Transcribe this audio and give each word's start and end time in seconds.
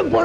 tiempo 0.00 0.22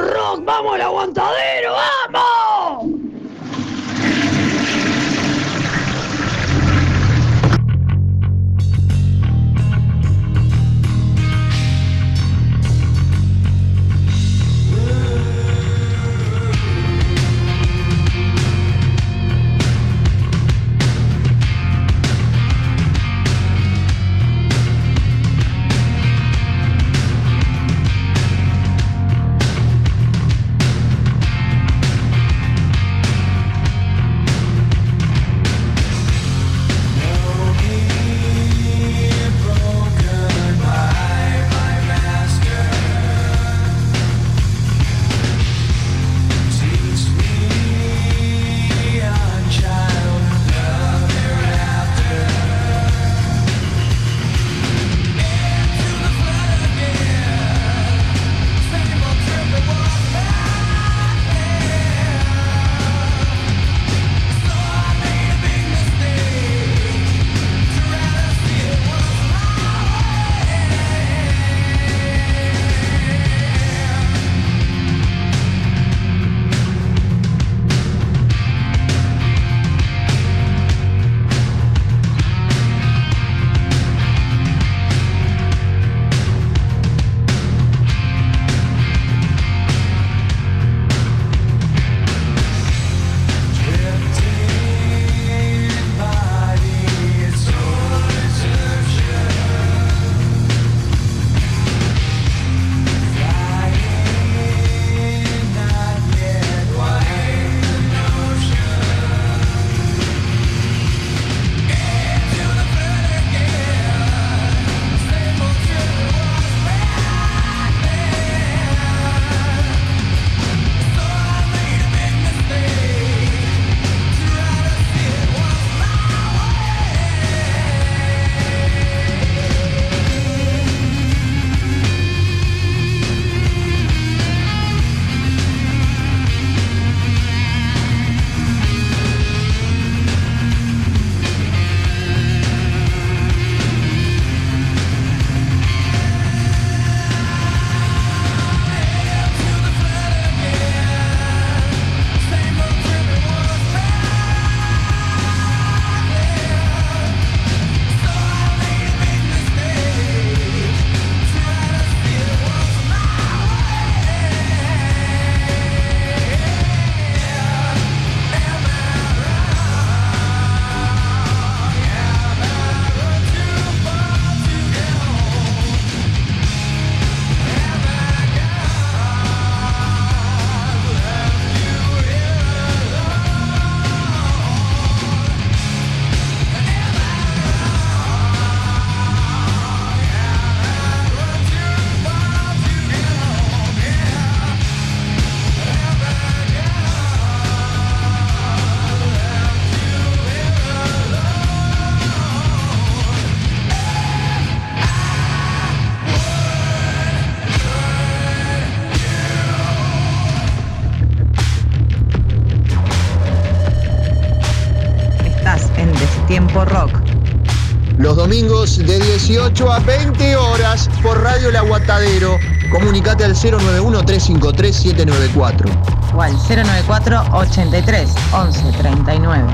18 219.26 219.72
a 219.72 219.80
20 219.80 220.36
horas 220.36 220.88
por 221.02 221.20
Radio 221.20 221.48
El 221.48 221.56
Aguatadero. 221.56 222.38
Comunicate 222.70 223.24
al 223.24 223.34
091-353-794. 223.34 226.14
O 226.14 226.22
al 226.22 226.32
094 226.32 227.24
83 227.32 228.14
11 228.32 228.72
39. 228.78 229.48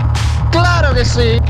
¡Claro 0.51 0.93
que 0.93 1.07
sí! 1.07 1.41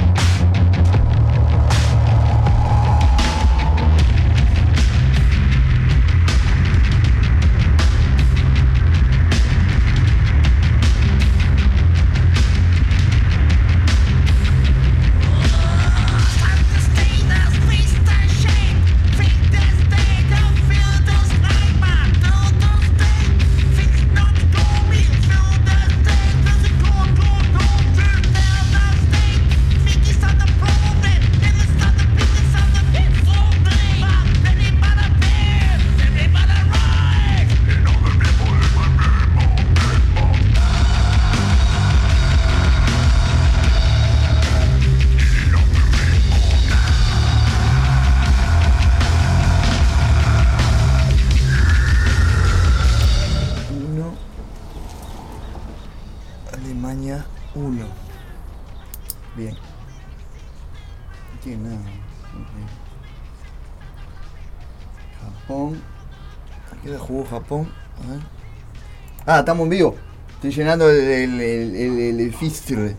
Ah, 69.27 69.41
estamos 69.41 69.65
en 69.65 69.71
vivo. 69.71 69.97
Estoy 70.35 70.51
llenando 70.51 70.91
el, 70.91 72.35
Fister. 72.39 72.95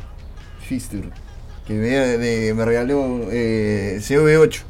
Fister. 0.62 1.10
Que 1.68 2.54
me, 2.54 2.66
regaló 2.66 3.28
eh, 3.32 3.98
CV8. 4.00 4.62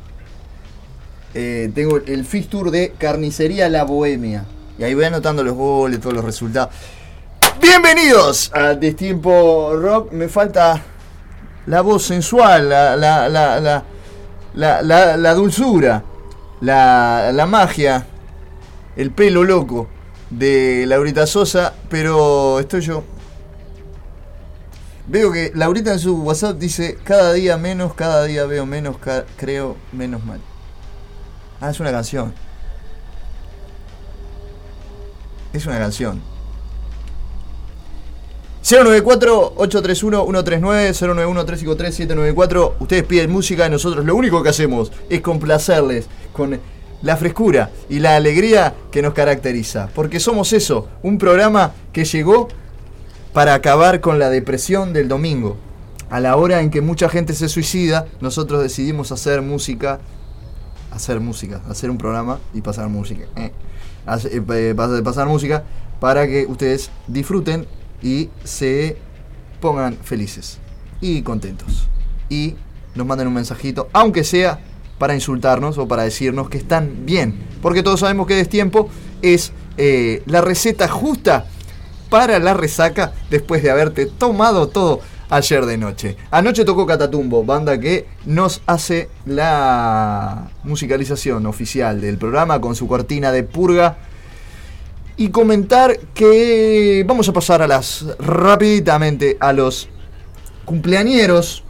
Eh, 1.36 1.72
tengo 1.74 1.98
el 1.98 2.26
Fistur 2.26 2.72
de 2.72 2.94
Carnicería 2.98 3.70
La 3.70 3.84
Bohemia. 3.84 4.46
Y 4.78 4.84
ahí 4.84 4.94
voy 4.94 5.06
anotando 5.06 5.44
los 5.44 5.56
goles, 5.56 6.00
todos 6.00 6.16
los 6.16 6.26
resultados. 6.26 6.74
Bienvenidos 7.62 8.52
a 8.54 8.74
Destiempo 8.76 9.76
Rock. 9.76 10.12
Me 10.12 10.28
falta 10.28 10.82
la 11.68 11.82
voz 11.82 12.04
sensual, 12.04 12.70
la, 12.70 12.96
la, 12.96 13.30
la, 13.30 15.18
la, 15.18 15.34
dulzura, 15.34 16.04
la 16.62 17.46
magia, 17.48 18.08
el 18.96 19.12
pelo 19.12 19.44
loco 19.44 19.88
de 20.30 20.86
Laurita 20.88 21.28
Sosa, 21.28 21.74
pero 21.90 22.60
estoy 22.60 22.82
yo. 22.82 23.04
Veo 25.08 25.32
que 25.32 25.52
Laurita 25.54 25.92
en 25.92 26.00
su 26.00 26.22
WhatsApp 26.22 26.58
dice, 26.58 26.98
cada 27.04 27.34
día 27.34 27.58
menos, 27.58 27.94
cada 27.94 28.24
día 28.24 28.46
veo 28.46 28.66
menos, 28.66 28.96
creo 29.38 29.76
menos 29.92 30.24
mal. 30.24 30.40
Ah, 31.60 31.70
es 31.70 31.80
una 31.80 31.92
canción. 31.92 32.34
Es 35.52 35.66
una 35.66 35.78
canción. 35.78 36.22
094-831-139, 38.64 40.94
091-353-794. 40.94 42.74
Ustedes 42.80 43.04
piden 43.04 43.30
música 43.30 43.68
y 43.68 43.70
nosotros 43.70 44.06
lo 44.06 44.16
único 44.16 44.42
que 44.42 44.50
hacemos 44.50 44.90
es 45.10 45.20
complacerles 45.20 46.08
con 46.32 46.58
la 47.04 47.16
frescura 47.18 47.70
y 47.90 48.00
la 48.00 48.16
alegría 48.16 48.74
que 48.92 49.04
nos 49.04 49.14
caracteriza. 49.14 49.90
Porque 49.94 50.20
somos 50.20 50.52
eso, 50.54 50.88
un 51.04 51.20
programa 51.20 51.74
que 51.92 52.06
llegó 52.06 52.48
para 53.34 53.54
acabar 53.54 54.02
con 54.02 54.18
la 54.18 54.30
depresión 54.32 54.92
del 54.94 55.08
domingo. 55.08 55.58
A 56.10 56.20
la 56.20 56.36
hora 56.38 56.62
en 56.62 56.70
que 56.72 56.82
mucha 56.82 57.10
gente 57.10 57.34
se 57.34 57.48
suicida, 57.50 58.08
nosotros 58.22 58.62
decidimos 58.64 59.12
hacer 59.12 59.42
música 59.44 60.00
hacer 60.92 61.20
música, 61.20 61.60
hacer 61.68 61.90
un 61.90 61.98
programa 61.98 62.38
y 62.54 62.62
pasar 62.62 62.88
música. 62.88 63.24
eh. 63.36 63.52
Eh, 64.08 64.42
eh, 64.48 64.74
pas- 64.76 65.02
pasar 65.02 65.28
música 65.28 65.64
para 66.00 66.28
que 66.28 66.46
ustedes 66.46 66.92
disfruten 67.08 67.66
y 68.04 68.30
se 68.44 68.98
pongan 69.60 69.98
felices 70.04 70.60
y 71.02 71.24
contentos. 71.24 71.88
Y 72.30 72.56
nos 72.94 73.08
manden 73.08 73.28
un 73.28 73.34
mensajito, 73.34 73.90
aunque 73.92 74.24
sea 74.24 74.60
para 75.04 75.16
insultarnos 75.16 75.78
o 75.78 75.86
para 75.86 76.04
decirnos 76.04 76.50
que 76.50 76.58
están 76.58 77.06
bien. 77.06 77.38
Porque 77.62 77.84
todos 77.84 78.00
sabemos 78.00 78.26
que 78.26 78.36
Destiempo 78.36 78.88
es 79.22 79.52
eh, 79.76 80.24
la 80.28 80.40
receta 80.40 80.88
justa 80.88 81.46
para 82.10 82.40
la 82.40 82.54
resaca 82.54 83.12
después 83.30 83.62
de 83.62 83.70
haberte 83.70 84.06
tomado 84.06 84.70
todo 84.70 85.02
ayer 85.30 85.66
de 85.66 85.78
noche. 85.78 86.16
Anoche 86.32 86.64
tocó 86.64 86.86
Catatumbo, 86.86 87.44
banda 87.44 87.78
que 87.78 88.08
nos 88.26 88.62
hace 88.66 89.10
la 89.26 90.50
musicalización 90.64 91.48
oficial 91.48 92.00
del 92.00 92.18
programa 92.18 92.62
con 92.62 92.74
su 92.74 92.88
cortina 92.88 93.34
de 93.34 93.44
purga. 93.44 93.98
Y 95.18 95.32
comentar 95.32 96.00
que 96.14 97.04
vamos 97.06 97.28
a 97.28 97.34
pasar 97.34 97.62
a 97.62 97.68
las 97.68 98.06
rapiditamente 98.20 99.36
a 99.42 99.52
los 99.52 99.90
cumpleañeros, 100.64 101.66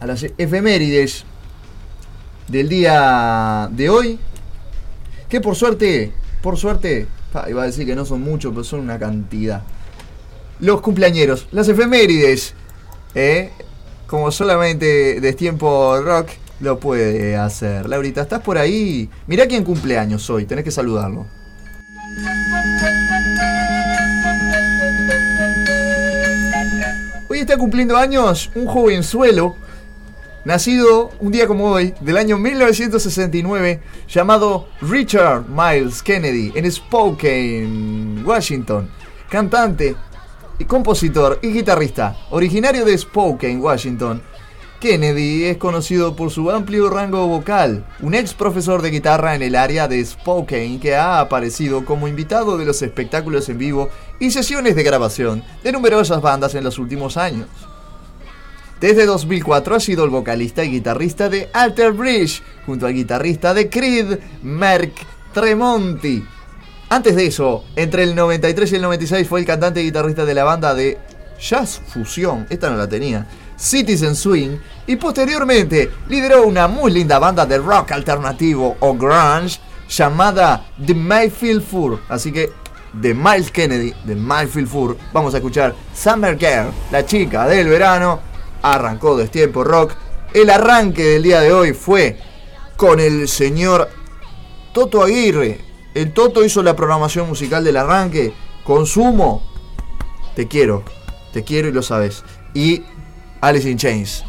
a 0.00 0.06
las 0.06 0.26
efemérides 0.36 1.26
del 2.50 2.68
día 2.68 3.68
de 3.72 3.88
hoy. 3.88 4.18
Que 5.28 5.40
por 5.40 5.54
suerte, 5.54 6.12
por 6.42 6.56
suerte, 6.56 7.06
iba 7.48 7.62
a 7.62 7.66
decir 7.66 7.86
que 7.86 7.94
no 7.94 8.04
son 8.04 8.20
muchos, 8.22 8.52
pero 8.52 8.64
son 8.64 8.80
una 8.80 8.98
cantidad. 8.98 9.62
Los 10.58 10.80
cumpleañeros, 10.80 11.46
las 11.52 11.68
efemérides, 11.68 12.54
¿eh? 13.14 13.50
como 14.06 14.30
solamente 14.32 15.20
Destiempo 15.20 15.98
Rock 16.02 16.30
lo 16.60 16.78
puede 16.80 17.36
hacer. 17.36 17.88
Laurita, 17.88 18.22
¿estás 18.22 18.40
por 18.40 18.58
ahí? 18.58 19.08
Mirá 19.26 19.46
quién 19.46 19.64
cumpleaños 19.64 20.28
hoy, 20.28 20.44
tenés 20.46 20.64
que 20.64 20.70
saludarlo. 20.70 21.26
Hoy 27.28 27.38
está 27.38 27.56
cumpliendo 27.56 27.96
años 27.96 28.50
un 28.56 28.66
jovenzuelo, 28.66 29.56
nacido 30.44 31.10
un 31.20 31.32
día 31.32 31.46
como 31.46 31.70
hoy, 31.70 31.94
del 32.00 32.16
año 32.16 32.38
1969, 32.38 33.80
llamado 34.08 34.68
Richard 34.80 35.44
Miles 35.48 36.02
Kennedy, 36.02 36.52
en 36.54 36.70
Spokane, 36.70 38.22
Washington. 38.24 38.90
Cantante, 39.28 39.96
compositor 40.66 41.38
y 41.42 41.52
guitarrista, 41.52 42.16
originario 42.30 42.84
de 42.84 42.96
Spokane, 42.96 43.58
Washington. 43.58 44.22
Kennedy 44.80 45.44
es 45.44 45.58
conocido 45.58 46.16
por 46.16 46.30
su 46.30 46.50
amplio 46.50 46.88
rango 46.88 47.26
vocal, 47.26 47.84
un 48.00 48.14
ex 48.14 48.32
profesor 48.32 48.80
de 48.80 48.90
guitarra 48.90 49.34
en 49.34 49.42
el 49.42 49.54
área 49.54 49.88
de 49.88 50.02
Spokane 50.02 50.80
que 50.80 50.96
ha 50.96 51.20
aparecido 51.20 51.84
como 51.84 52.08
invitado 52.08 52.56
de 52.56 52.64
los 52.64 52.80
espectáculos 52.80 53.50
en 53.50 53.58
vivo 53.58 53.90
y 54.18 54.30
sesiones 54.30 54.76
de 54.76 54.82
grabación 54.82 55.44
de 55.62 55.72
numerosas 55.72 56.22
bandas 56.22 56.54
en 56.54 56.64
los 56.64 56.78
últimos 56.78 57.18
años. 57.18 57.46
Desde 58.80 59.04
2004 59.04 59.74
ha 59.74 59.80
sido 59.80 60.04
el 60.04 60.10
vocalista 60.10 60.64
y 60.64 60.70
guitarrista 60.70 61.28
de 61.28 61.50
Alter 61.52 61.92
Bridge, 61.92 62.42
junto 62.64 62.86
al 62.86 62.94
guitarrista 62.94 63.52
de 63.52 63.68
Creed, 63.68 64.18
Merck 64.42 64.94
Tremonti. 65.34 66.24
Antes 66.88 67.14
de 67.14 67.26
eso, 67.26 67.64
entre 67.76 68.04
el 68.04 68.14
93 68.14 68.72
y 68.72 68.76
el 68.76 68.82
96 68.82 69.28
fue 69.28 69.40
el 69.40 69.46
cantante 69.46 69.82
y 69.82 69.84
guitarrista 69.84 70.24
de 70.24 70.34
la 70.34 70.44
banda 70.44 70.74
de 70.74 70.96
jazz 71.38 71.80
fusión, 71.88 72.46
esta 72.48 72.70
no 72.70 72.76
la 72.76 72.88
tenía, 72.88 73.26
Citizen 73.54 74.16
Swing, 74.16 74.56
y 74.86 74.96
posteriormente 74.96 75.90
lideró 76.08 76.46
una 76.46 76.66
muy 76.66 76.90
linda 76.90 77.18
banda 77.18 77.44
de 77.44 77.58
rock 77.58 77.92
alternativo 77.92 78.78
o 78.80 78.94
grunge 78.94 79.60
llamada 79.90 80.64
The 80.84 80.94
Mayfield 80.94 81.62
Four. 81.62 82.00
Así 82.08 82.32
que 82.32 82.50
de 82.94 83.12
Miles 83.12 83.50
Kennedy, 83.50 83.92
de 84.04 84.16
Mayfield 84.16 84.68
Four, 84.68 84.96
vamos 85.12 85.34
a 85.34 85.36
escuchar 85.36 85.74
Summer 85.94 86.38
Girl, 86.38 86.72
la 86.90 87.04
chica 87.04 87.46
del 87.46 87.68
verano, 87.68 88.29
arrancó 88.62 89.16
Destiempo 89.16 89.64
Rock. 89.64 89.92
El 90.32 90.50
arranque 90.50 91.04
del 91.04 91.22
día 91.22 91.40
de 91.40 91.52
hoy 91.52 91.72
fue 91.72 92.18
con 92.76 93.00
el 93.00 93.28
señor 93.28 93.88
Toto 94.72 95.02
Aguirre. 95.02 95.60
El 95.94 96.12
Toto 96.12 96.44
hizo 96.44 96.62
la 96.62 96.76
programación 96.76 97.28
musical 97.28 97.64
del 97.64 97.76
arranque. 97.76 98.32
Consumo. 98.64 99.42
Te 100.34 100.46
quiero. 100.46 100.84
Te 101.32 101.42
quiero 101.44 101.68
y 101.68 101.72
lo 101.72 101.82
sabes. 101.82 102.24
Y 102.54 102.82
Alice 103.40 103.68
in 103.68 103.78
Chains. 103.78 104.24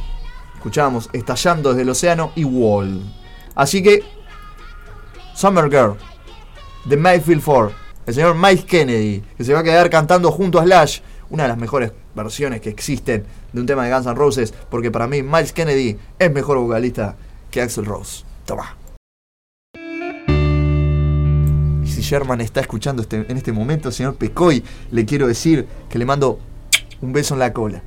Escuchábamos 0.55 1.09
Estallando 1.13 1.69
desde 1.69 1.83
el 1.83 1.89
Océano 1.89 2.31
y 2.35 2.43
Wall. 2.43 3.01
Así 3.55 3.81
que, 3.81 4.03
Summer 5.35 5.69
Girl, 5.69 5.97
de 6.85 6.97
Mayfield 6.97 7.43
4, 7.43 7.71
el 8.05 8.13
señor 8.13 8.35
Mike 8.35 8.65
Kennedy, 8.65 9.23
que 9.37 9.43
se 9.43 9.53
va 9.53 9.59
a 9.59 9.63
quedar 9.63 9.89
cantando 9.89 10.31
junto 10.31 10.59
a 10.59 10.63
Slash, 10.63 10.99
una 11.29 11.43
de 11.43 11.49
las 11.49 11.57
mejores 11.57 11.91
versiones 12.13 12.61
que 12.61 12.69
existen 12.69 13.25
de 13.53 13.61
un 13.61 13.65
tema 13.65 13.85
de 13.85 13.91
Guns 13.91 14.05
N' 14.05 14.15
Roses, 14.15 14.53
porque 14.69 14.91
para 14.91 15.07
mí 15.07 15.21
Miles 15.23 15.53
Kennedy 15.53 15.97
es 16.19 16.31
mejor 16.31 16.57
vocalista 16.57 17.15
que 17.49 17.61
Axel 17.61 17.85
Rose. 17.85 18.23
Toma. 18.45 18.75
Si 21.85 22.01
Sherman 22.01 22.41
está 22.41 22.61
escuchando 22.61 23.01
este, 23.01 23.25
en 23.29 23.37
este 23.37 23.51
momento, 23.51 23.91
señor 23.91 24.15
Pecoy, 24.15 24.63
le 24.91 25.05
quiero 25.05 25.27
decir 25.27 25.67
que 25.89 25.99
le 25.99 26.05
mando 26.05 26.39
un 27.01 27.13
beso 27.13 27.33
en 27.35 27.39
la 27.39 27.53
cola. 27.53 27.83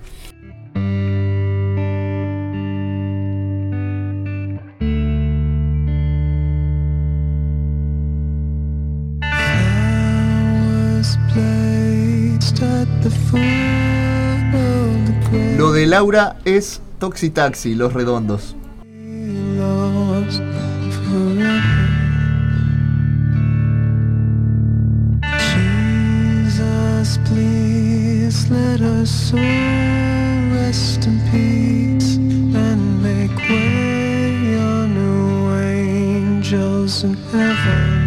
Lo 15.57 15.73
de 15.73 15.87
Laura 15.87 16.37
es 16.45 16.81
Toxi 16.99 17.31
Taxi, 17.31 17.75
Los 17.75 17.93
Redondos. 17.93 18.55
Jesus, 27.05 27.19
please 27.27 28.51
let 28.51 28.81
us 28.81 29.33
rest 30.53 31.07
in 31.07 31.21
peace 31.31 32.17
and 32.17 33.03
make 33.03 33.37
way 33.49 34.59
on 34.59 34.95
new 34.95 35.53
angels 35.61 37.05
in 37.05 37.15
heaven. 37.33 38.04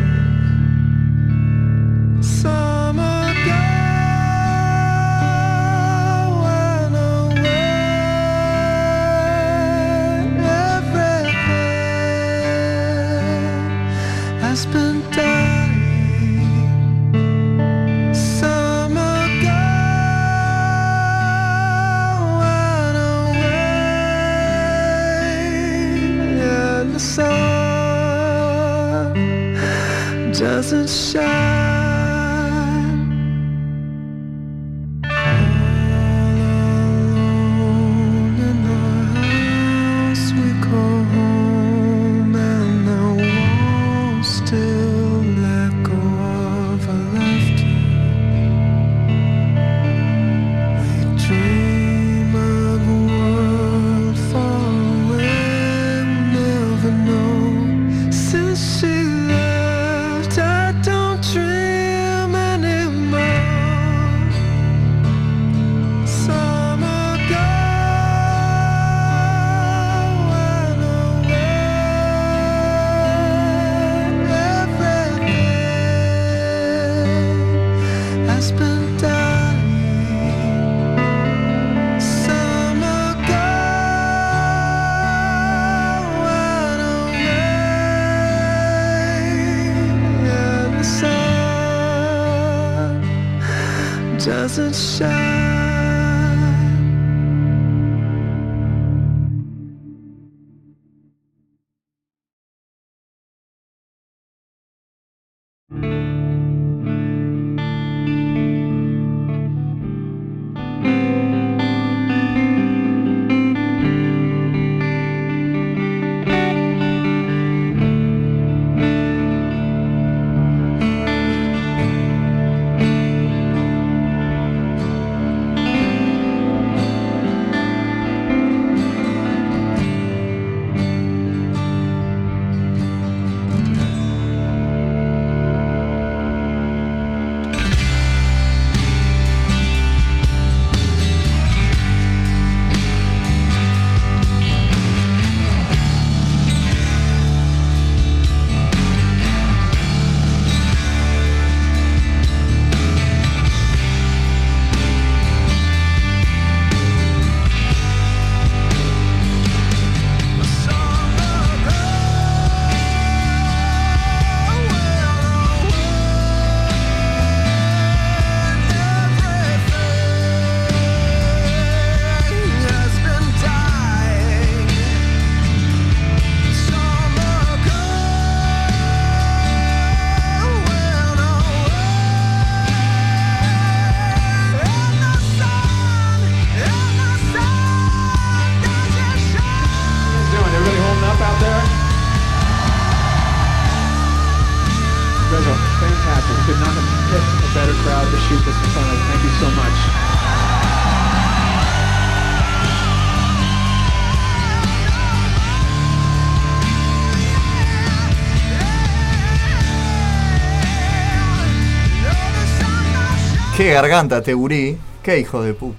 Garganta, 213.82 214.24
te 214.24 214.34
gurí. 214.34 214.76
Qué 215.04 215.20
hijo 215.20 215.44
de 215.44 215.54
puta. 215.54 215.78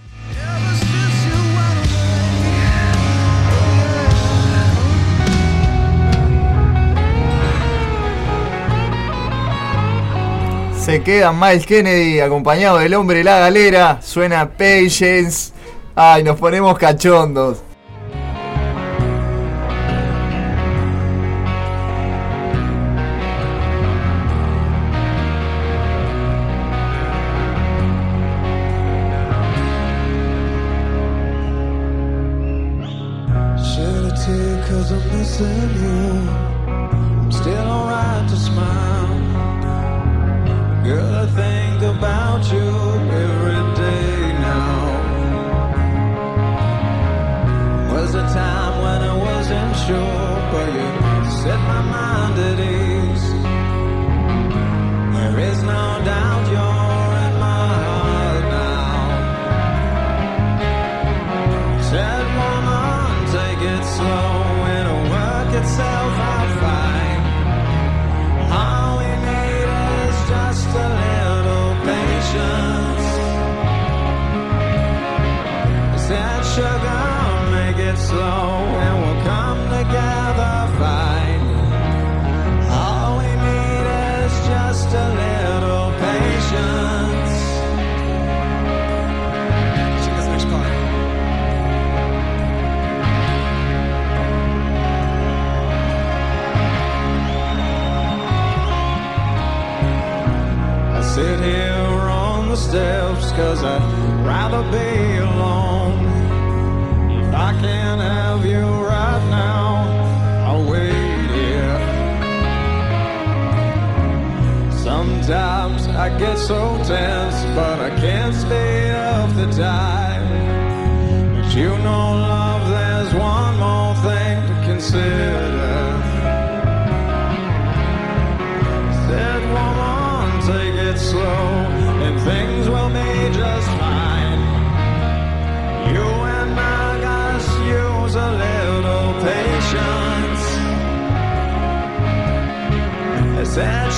Se 10.80 11.02
queda 11.02 11.32
Miles 11.32 11.66
Kennedy 11.66 12.20
acompañado 12.20 12.78
del 12.78 12.94
hombre 12.94 13.18
de 13.18 13.24
la 13.24 13.40
galera. 13.40 14.00
Suena 14.00 14.48
Patience. 14.48 15.52
Ay, 15.94 16.22
nos 16.22 16.38
ponemos 16.38 16.78
cachondos. 16.78 17.58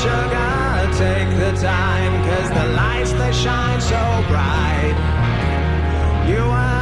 Sugar, 0.02 0.88
take 0.96 1.28
the 1.36 1.52
time, 1.60 2.12
cause 2.24 2.48
the 2.58 2.66
lights 2.72 3.12
they 3.12 3.32
shine 3.32 3.80
so 3.82 4.02
bright. 4.28 4.96
You 6.26 6.38
and 6.38 6.79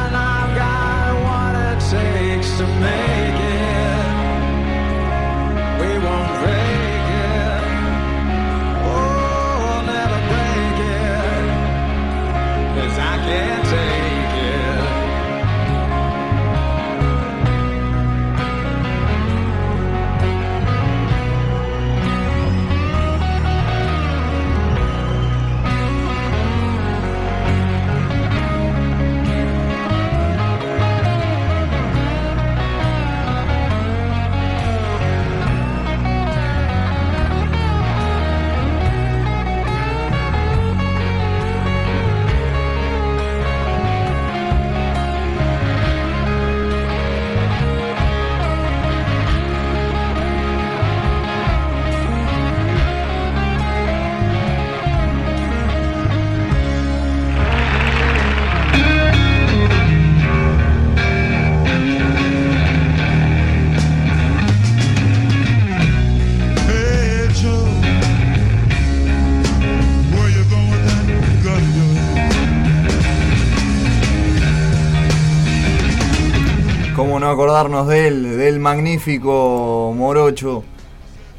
no 77.29 77.33
acordarnos 77.33 77.87
de 77.87 78.07
él, 78.07 78.37
del 78.37 78.59
magnífico 78.59 79.93
Morocho? 79.95 80.63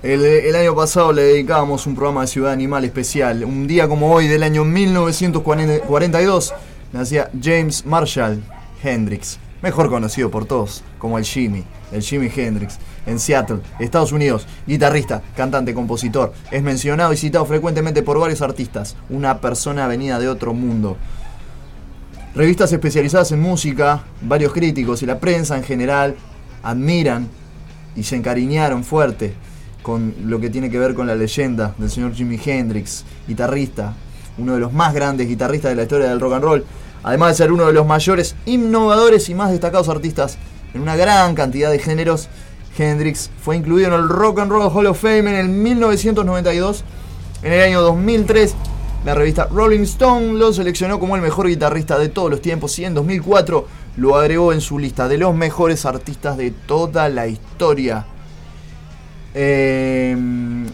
El, 0.04 0.24
el 0.24 0.54
año 0.54 0.76
pasado 0.76 1.12
le 1.12 1.22
dedicábamos 1.22 1.84
un 1.88 1.96
programa 1.96 2.20
de 2.20 2.26
Ciudad 2.28 2.52
Animal 2.52 2.84
especial. 2.84 3.44
Un 3.44 3.66
día 3.66 3.88
como 3.88 4.12
hoy, 4.14 4.28
del 4.28 4.44
año 4.44 4.64
1942, 4.64 6.54
nacía 6.92 7.28
James 7.42 7.84
Marshall 7.84 8.40
Hendrix, 8.84 9.40
mejor 9.62 9.90
conocido 9.90 10.30
por 10.30 10.44
todos 10.44 10.84
como 11.00 11.18
el 11.18 11.24
Jimmy, 11.24 11.64
el 11.90 12.02
Jimi 12.02 12.30
Hendrix, 12.34 12.78
en 13.06 13.18
Seattle, 13.18 13.58
Estados 13.80 14.12
Unidos, 14.12 14.46
guitarrista, 14.68 15.22
cantante, 15.36 15.74
compositor. 15.74 16.32
Es 16.52 16.62
mencionado 16.62 17.12
y 17.12 17.16
citado 17.16 17.46
frecuentemente 17.46 18.04
por 18.04 18.20
varios 18.20 18.42
artistas, 18.42 18.94
una 19.08 19.40
persona 19.40 19.88
venida 19.88 20.20
de 20.20 20.28
otro 20.28 20.54
mundo. 20.54 20.96
Revistas 22.32 22.72
especializadas 22.72 23.32
en 23.32 23.40
música, 23.40 24.04
varios 24.22 24.52
críticos 24.52 25.02
y 25.02 25.06
la 25.06 25.18
prensa 25.18 25.56
en 25.56 25.64
general 25.64 26.14
admiran 26.62 27.28
y 27.96 28.04
se 28.04 28.14
encariñaron 28.14 28.84
fuerte 28.84 29.34
con 29.82 30.14
lo 30.26 30.38
que 30.38 30.48
tiene 30.48 30.70
que 30.70 30.78
ver 30.78 30.94
con 30.94 31.08
la 31.08 31.16
leyenda 31.16 31.74
del 31.76 31.90
señor 31.90 32.14
Jimi 32.14 32.38
Hendrix, 32.42 33.04
guitarrista, 33.26 33.94
uno 34.38 34.54
de 34.54 34.60
los 34.60 34.72
más 34.72 34.94
grandes 34.94 35.26
guitarristas 35.26 35.72
de 35.72 35.74
la 35.74 35.82
historia 35.82 36.08
del 36.08 36.20
rock 36.20 36.34
and 36.34 36.44
roll, 36.44 36.64
además 37.02 37.30
de 37.30 37.34
ser 37.34 37.50
uno 37.50 37.66
de 37.66 37.72
los 37.72 37.84
mayores 37.84 38.36
innovadores 38.46 39.28
y 39.28 39.34
más 39.34 39.50
destacados 39.50 39.88
artistas 39.88 40.38
en 40.72 40.82
una 40.82 40.94
gran 40.94 41.34
cantidad 41.34 41.68
de 41.68 41.80
géneros. 41.80 42.28
Hendrix 42.78 43.28
fue 43.42 43.56
incluido 43.56 43.88
en 43.88 43.94
el 43.94 44.08
Rock 44.08 44.38
and 44.38 44.52
Roll 44.52 44.70
Hall 44.72 44.86
of 44.86 45.00
Fame 45.00 45.18
en 45.30 45.34
el 45.34 45.48
1992. 45.48 46.84
En 47.42 47.52
el 47.52 47.62
año 47.62 47.80
2003, 47.80 48.54
la 49.04 49.14
revista 49.14 49.48
Rolling 49.50 49.80
Stone 49.80 50.34
lo 50.34 50.52
seleccionó 50.52 51.00
como 51.00 51.16
el 51.16 51.22
mejor 51.22 51.48
guitarrista 51.48 51.98
de 51.98 52.10
todos 52.10 52.30
los 52.30 52.42
tiempos 52.42 52.78
y 52.78 52.84
en 52.84 52.92
2004 52.92 53.66
lo 53.96 54.16
agregó 54.16 54.52
en 54.52 54.60
su 54.60 54.78
lista 54.78 55.08
de 55.08 55.16
los 55.16 55.34
mejores 55.34 55.86
artistas 55.86 56.36
de 56.36 56.50
toda 56.50 57.08
la 57.08 57.26
historia. 57.26 58.04
Eh, 59.32 60.14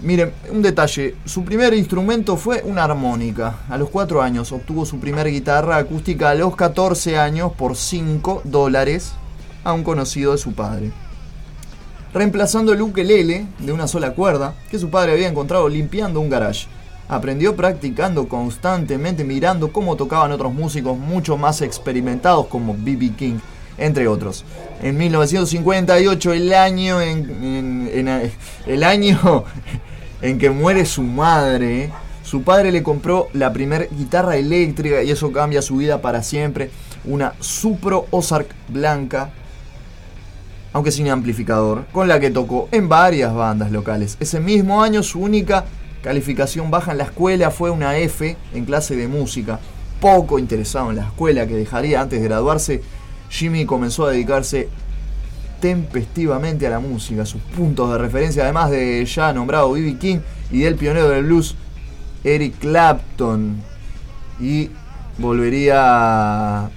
miren, 0.03 0.33
un 0.51 0.62
detalle. 0.62 1.15
Su 1.25 1.45
primer 1.45 1.75
instrumento 1.75 2.37
fue 2.37 2.62
una 2.65 2.85
armónica. 2.85 3.61
A 3.69 3.79
los 3.79 3.91
4 3.91 4.23
años 4.23 4.51
obtuvo 4.51 4.85
su 4.87 4.99
primera 4.99 5.29
guitarra 5.29 5.77
acústica 5.77 6.31
a 6.31 6.35
los 6.35 6.57
14 6.57 7.19
años 7.19 7.53
por 7.53 7.77
5 7.77 8.43
dólares 8.45 9.12
a 9.62 9.73
un 9.73 9.85
conocido 9.85 10.33
de 10.33 10.39
su 10.39 10.53
padre. 10.53 10.91
Reemplazando 12.12 12.73
el 12.73 12.83
ukelele 12.83 13.47
de 13.59 13.73
una 13.73 13.87
sola 13.87 14.15
cuerda 14.15 14.55
que 14.71 14.79
su 14.79 14.91
padre 14.91 15.12
había 15.12 15.29
encontrado 15.29 15.69
limpiando 15.69 16.21
un 16.21 16.31
garage. 16.31 16.67
Aprendió 17.09 17.55
practicando 17.55 18.29
constantemente, 18.29 19.23
mirando 19.25 19.71
cómo 19.73 19.95
tocaban 19.97 20.33
otros 20.33 20.53
músicos 20.53 20.99
mucho 20.99 21.37
más 21.37 21.62
experimentados 21.62 22.47
como 22.47 22.75
B.B. 22.77 23.12
King, 23.16 23.38
entre 23.79 24.09
otros. 24.09 24.45
En 24.83 24.97
1958, 24.99 26.33
el 26.33 26.53
año 26.53 27.01
en, 27.01 27.88
en- 27.88 28.33
el 28.66 28.83
año 28.85 29.45
en 30.23 30.38
que 30.38 30.51
muere 30.51 30.85
su 30.85 31.03
madre, 31.03 31.92
su 32.25 32.42
padre 32.42 32.73
le 32.73 32.83
compró 32.83 33.29
la 33.35 33.53
primer 33.53 33.88
guitarra 33.97 34.37
eléctrica 34.37 35.03
y 35.05 35.11
eso 35.12 35.31
cambia 35.31 35.62
su 35.62 35.77
vida 35.77 36.03
para 36.03 36.25
siempre. 36.25 36.71
Una 37.05 37.35
Supro 37.38 38.07
Ozark 38.11 38.49
blanca. 38.66 39.31
aunque 40.73 40.90
sin 40.90 41.09
amplificador, 41.09 41.87
con 41.92 42.09
la 42.09 42.19
que 42.19 42.31
tocó 42.31 42.69
en 42.73 42.88
varias 42.88 43.33
bandas 43.33 43.71
locales. 43.71 44.16
Ese 44.19 44.40
mismo 44.40 44.83
año 44.83 45.03
su 45.05 45.21
única 45.21 45.64
calificación 46.07 46.71
baja 46.71 46.92
en 46.92 46.99
la 46.99 47.05
escuela 47.05 47.51
fue 47.51 47.69
una 47.69 47.97
F 47.99 48.37
en 48.55 48.64
clase 48.64 48.95
de 48.95 49.09
música. 49.09 49.59
Poco 50.01 50.38
interesado 50.38 50.90
en 50.90 50.97
la 50.97 51.07
escuela 51.07 51.49
que 51.49 51.57
dejaría 51.57 52.01
antes 52.01 52.21
de 52.21 52.29
graduarse, 52.29 52.81
Jimmy 53.29 53.66
comenzó 53.66 54.07
a 54.07 54.12
dedicarse 54.12 54.69
tempestivamente 55.61 56.64
a 56.64 56.71
la 56.71 56.79
música. 56.79 57.27
Sus 57.27 57.40
puntos 57.40 57.90
de 57.90 57.99
referencia, 57.99 58.45
además 58.45 58.71
de 58.71 59.05
ya 59.05 59.33
nombrado 59.33 59.73
B.B. 59.73 59.99
King 59.99 60.19
y 60.53 60.61
del 60.61 60.77
pionero 60.77 61.09
del 61.09 61.25
blues, 61.25 61.57
Eric 62.23 62.57
Clapton. 62.61 63.57
Y 64.38 64.71
volvería. 65.19 66.71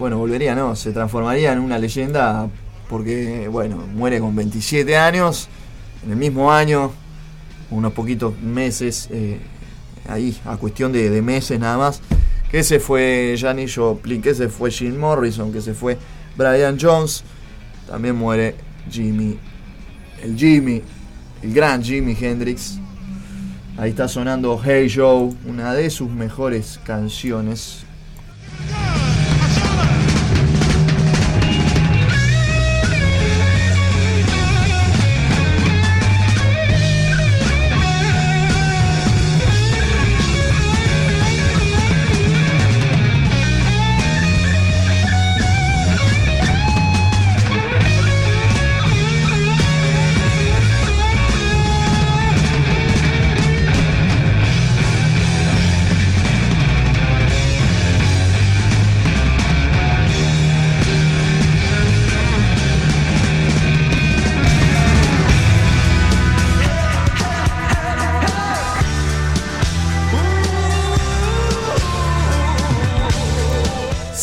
Bueno, 0.00 0.18
volvería, 0.18 0.56
no, 0.56 0.74
se 0.74 0.90
transformaría 0.90 1.52
en 1.52 1.60
una 1.60 1.78
leyenda 1.78 2.48
porque, 2.88 3.46
bueno, 3.46 3.76
muere 3.94 4.18
con 4.18 4.34
27 4.34 4.96
años, 4.96 5.48
en 6.04 6.10
el 6.10 6.16
mismo 6.16 6.50
año, 6.50 6.90
unos 7.72 7.92
poquitos 7.92 8.38
meses, 8.40 9.08
eh, 9.10 9.38
ahí, 10.08 10.38
a 10.44 10.56
cuestión 10.56 10.92
de, 10.92 11.22
meses 11.22 11.58
nada 11.58 11.78
más, 11.78 12.00
que 12.50 12.62
se 12.62 12.78
fue 12.80 13.34
Janis 13.38 13.74
Joplin, 13.74 14.20
que 14.20 14.34
se 14.34 14.48
fue 14.48 14.70
Jim 14.70 14.96
Morrison, 14.96 15.52
que 15.52 15.60
se 15.60 15.74
fue 15.74 15.98
Brian 16.36 16.78
Jones, 16.80 17.24
también 17.86 18.14
muere 18.16 18.54
Jimmy, 18.90 19.38
el 20.22 20.36
Jimmy, 20.36 20.82
el 21.42 21.52
gran 21.52 21.82
Jimi 21.82 22.16
Hendrix. 22.18 22.78
Ahí 23.78 23.90
está 23.90 24.06
sonando 24.06 24.60
Hey 24.62 24.92
Joe, 24.94 25.32
una 25.46 25.72
de 25.72 25.88
sus 25.88 26.10
mejores 26.10 26.78
canciones. 26.84 27.86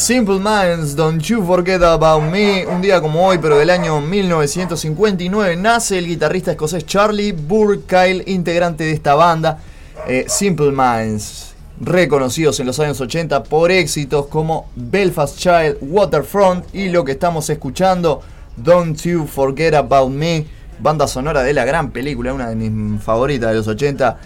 Simple 0.09 0.39
Minds, 0.39 0.95
Don't 0.95 1.21
You 1.21 1.45
Forget 1.45 1.83
About 1.83 2.23
Me. 2.23 2.65
Un 2.65 2.81
día 2.81 2.99
como 2.99 3.27
hoy, 3.27 3.37
pero 3.37 3.59
del 3.59 3.69
año 3.69 4.01
1959, 4.01 5.55
nace 5.55 5.99
el 5.99 6.07
guitarrista 6.07 6.49
escocés 6.49 6.83
Charlie 6.87 7.31
Burkyle, 7.31 8.23
integrante 8.25 8.85
de 8.85 8.93
esta 8.93 9.13
banda. 9.13 9.59
Eh, 10.07 10.25
Simple 10.27 10.71
Minds, 10.71 11.53
reconocidos 11.79 12.59
en 12.59 12.65
los 12.65 12.79
años 12.79 12.99
80 12.99 13.43
por 13.43 13.69
éxitos 13.69 14.25
como 14.25 14.71
Belfast 14.75 15.37
Child, 15.37 15.77
Waterfront 15.81 16.73
y 16.73 16.89
lo 16.89 17.05
que 17.05 17.11
estamos 17.11 17.47
escuchando, 17.51 18.23
Don't 18.57 18.99
You 19.01 19.27
Forget 19.27 19.75
About 19.75 20.09
Me, 20.09 20.43
banda 20.79 21.07
sonora 21.07 21.43
de 21.43 21.53
la 21.53 21.65
gran 21.65 21.91
película, 21.91 22.33
una 22.33 22.49
de 22.49 22.55
mis 22.55 23.03
favoritas 23.03 23.51
de 23.51 23.57
los 23.57 23.67
80. 23.67 24.17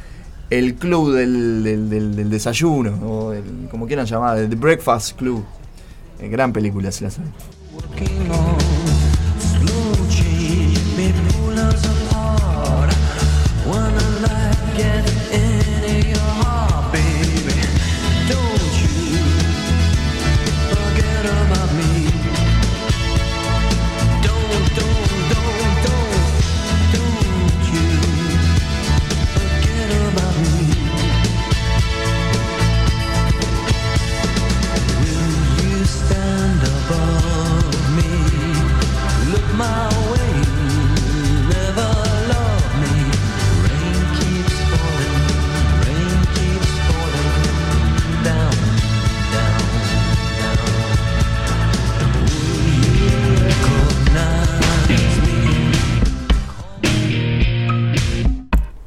El 0.50 0.76
club 0.76 1.12
del, 1.14 2.30
desayuno, 2.30 3.06
o 3.06 3.34
el- 3.34 3.68
como 3.70 3.86
quieran 3.86 4.06
llamar, 4.06 4.38
el 4.38 4.48
Breakfast 4.56 5.18
Club. 5.18 5.44
Eh, 6.20 6.30
gran 6.30 6.54
película, 6.54 6.92
si 6.92 7.04
la 7.04 7.10
saben. 7.12 7.34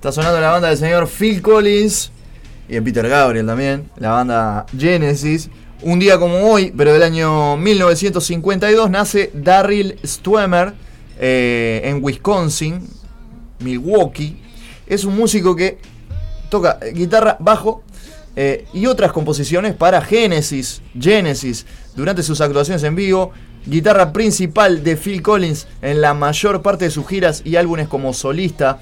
Está 0.06 0.22
sonando 0.22 0.40
la 0.40 0.52
banda 0.52 0.68
del 0.68 0.78
señor 0.78 1.08
Phil 1.08 1.42
Collins 1.42 2.12
y 2.68 2.76
en 2.76 2.84
Peter 2.84 3.08
Gabriel 3.08 3.44
también, 3.44 3.90
la 3.96 4.10
banda 4.10 4.64
Genesis. 4.78 5.50
Un 5.82 5.98
día 5.98 6.16
como 6.16 6.48
hoy, 6.48 6.72
pero 6.76 6.92
del 6.92 7.02
año 7.02 7.56
1952, 7.56 8.88
nace 8.88 9.32
Darryl 9.34 9.98
Stuemer 10.06 10.74
eh, 11.18 11.80
en 11.82 12.04
Wisconsin, 12.04 12.88
Milwaukee. 13.58 14.40
Es 14.86 15.02
un 15.02 15.16
músico 15.16 15.56
que 15.56 15.78
toca 16.50 16.78
guitarra, 16.94 17.36
bajo 17.40 17.82
eh, 18.36 18.64
y 18.72 18.86
otras 18.86 19.10
composiciones 19.10 19.74
para 19.74 20.00
Genesis, 20.00 20.82
Genesis, 20.96 21.66
durante 21.96 22.22
sus 22.22 22.40
actuaciones 22.40 22.84
en 22.84 22.94
vivo. 22.94 23.32
Guitarra 23.68 24.12
principal 24.12 24.84
de 24.84 24.96
Phil 24.96 25.20
Collins 25.20 25.66
en 25.82 26.00
la 26.00 26.14
mayor 26.14 26.62
parte 26.62 26.84
de 26.84 26.92
sus 26.92 27.08
giras 27.08 27.42
y 27.44 27.56
álbumes 27.56 27.88
como 27.88 28.12
solista 28.12 28.78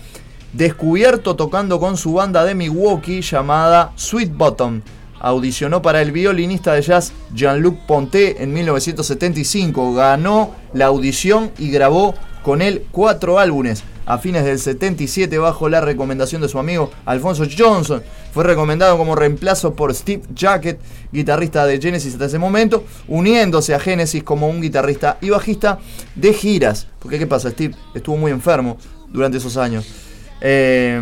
descubierto 0.55 1.35
tocando 1.37 1.81
con 1.81 1.97
su 1.97 2.15
banda 2.15 2.45
de 2.45 2.55
Milwaukee 2.55 3.21
llamada 3.21 3.93
Sweet 3.97 4.33
Bottom. 4.35 4.81
Audicionó 5.21 5.83
para 5.83 6.01
el 6.03 6.13
violinista 6.13 6.75
de 6.75 6.83
jazz 6.83 7.13
Jean-Luc 7.35 7.79
Ponté 7.87 8.43
en 8.43 8.53
1975. 8.53 9.95
Ganó 9.95 10.55
la 10.73 10.87
audición 10.87 11.51
y 11.59 11.71
grabó 11.71 12.15
con 12.43 12.63
él 12.63 12.87
cuatro 12.91 13.39
álbumes. 13.39 13.83
A 14.07 14.19
fines 14.19 14.45
del 14.45 14.59
77, 14.59 15.39
bajo 15.39 15.71
la 15.71 15.81
recomendación 15.81 16.43
de 16.43 16.49
su 16.51 16.59
amigo 16.59 16.91
Alfonso 17.07 17.45
Johnson, 17.57 18.03
fue 18.35 18.45
recomendado 18.45 18.99
como 18.99 19.17
reemplazo 19.17 19.73
por 19.73 19.95
Steve 19.95 20.23
Jacket, 20.35 20.79
guitarrista 21.11 21.65
de 21.65 21.81
Genesis 21.81 22.13
hasta 22.13 22.27
ese 22.27 22.39
momento, 22.39 22.85
uniéndose 23.09 23.75
a 23.75 23.81
Genesis 23.81 24.23
como 24.23 24.47
un 24.47 24.61
guitarrista 24.61 25.17
y 25.23 25.31
bajista 25.31 25.79
de 26.17 26.35
giras. 26.35 26.87
Porque, 26.99 27.19
¿qué 27.19 27.27
pasa? 27.27 27.51
Steve 27.51 27.75
estuvo 27.95 28.19
muy 28.19 28.31
enfermo 28.31 28.77
durante 29.09 29.39
esos 29.39 29.57
años. 29.57 30.04
Eh, 30.41 31.01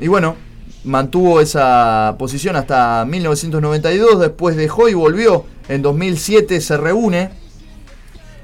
y 0.00 0.08
bueno, 0.08 0.36
mantuvo 0.84 1.40
esa 1.40 2.14
posición 2.18 2.56
hasta 2.56 3.04
1992, 3.04 4.20
después 4.20 4.56
dejó 4.56 4.88
y 4.88 4.94
volvió. 4.94 5.44
En 5.68 5.82
2007 5.82 6.60
se 6.60 6.76
reúne 6.76 7.30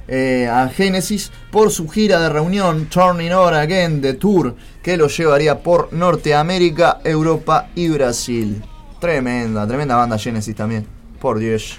eh, 0.08 0.48
a 0.50 0.68
Genesis 0.68 1.30
por 1.50 1.70
su 1.70 1.88
gira 1.88 2.20
de 2.20 2.28
reunión 2.28 2.86
Turning 2.86 3.32
On 3.32 3.54
Again 3.54 4.00
de 4.00 4.14
Tour, 4.14 4.56
que 4.82 4.96
lo 4.96 5.06
llevaría 5.06 5.62
por 5.62 5.92
Norteamérica, 5.92 7.00
Europa 7.04 7.70
y 7.74 7.88
Brasil. 7.88 8.62
Tremenda, 9.00 9.66
tremenda 9.66 9.96
banda 9.96 10.18
Genesis 10.18 10.54
también, 10.54 10.86
por 11.20 11.38
Dios. 11.38 11.78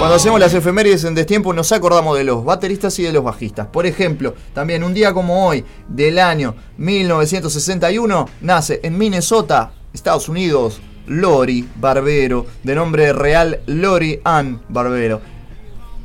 Cuando 0.00 0.16
hacemos 0.16 0.40
las 0.40 0.54
efemérides 0.54 1.04
en 1.04 1.14
destiempo 1.14 1.52
nos 1.52 1.72
acordamos 1.72 2.16
de 2.16 2.24
los 2.24 2.42
bateristas 2.42 2.98
y 2.98 3.02
de 3.02 3.12
los 3.12 3.22
bajistas. 3.22 3.66
Por 3.66 3.84
ejemplo, 3.84 4.34
también 4.54 4.82
un 4.82 4.94
día 4.94 5.12
como 5.12 5.46
hoy, 5.46 5.62
del 5.88 6.18
año 6.18 6.54
1961, 6.78 8.26
nace 8.40 8.80
en 8.82 8.96
Minnesota, 8.96 9.72
Estados 9.92 10.28
Unidos, 10.30 10.80
Lori 11.06 11.68
Barbero, 11.76 12.46
de 12.62 12.74
nombre 12.74 13.12
real 13.12 13.60
Lori 13.66 14.20
Ann 14.24 14.62
Barbero. 14.70 15.20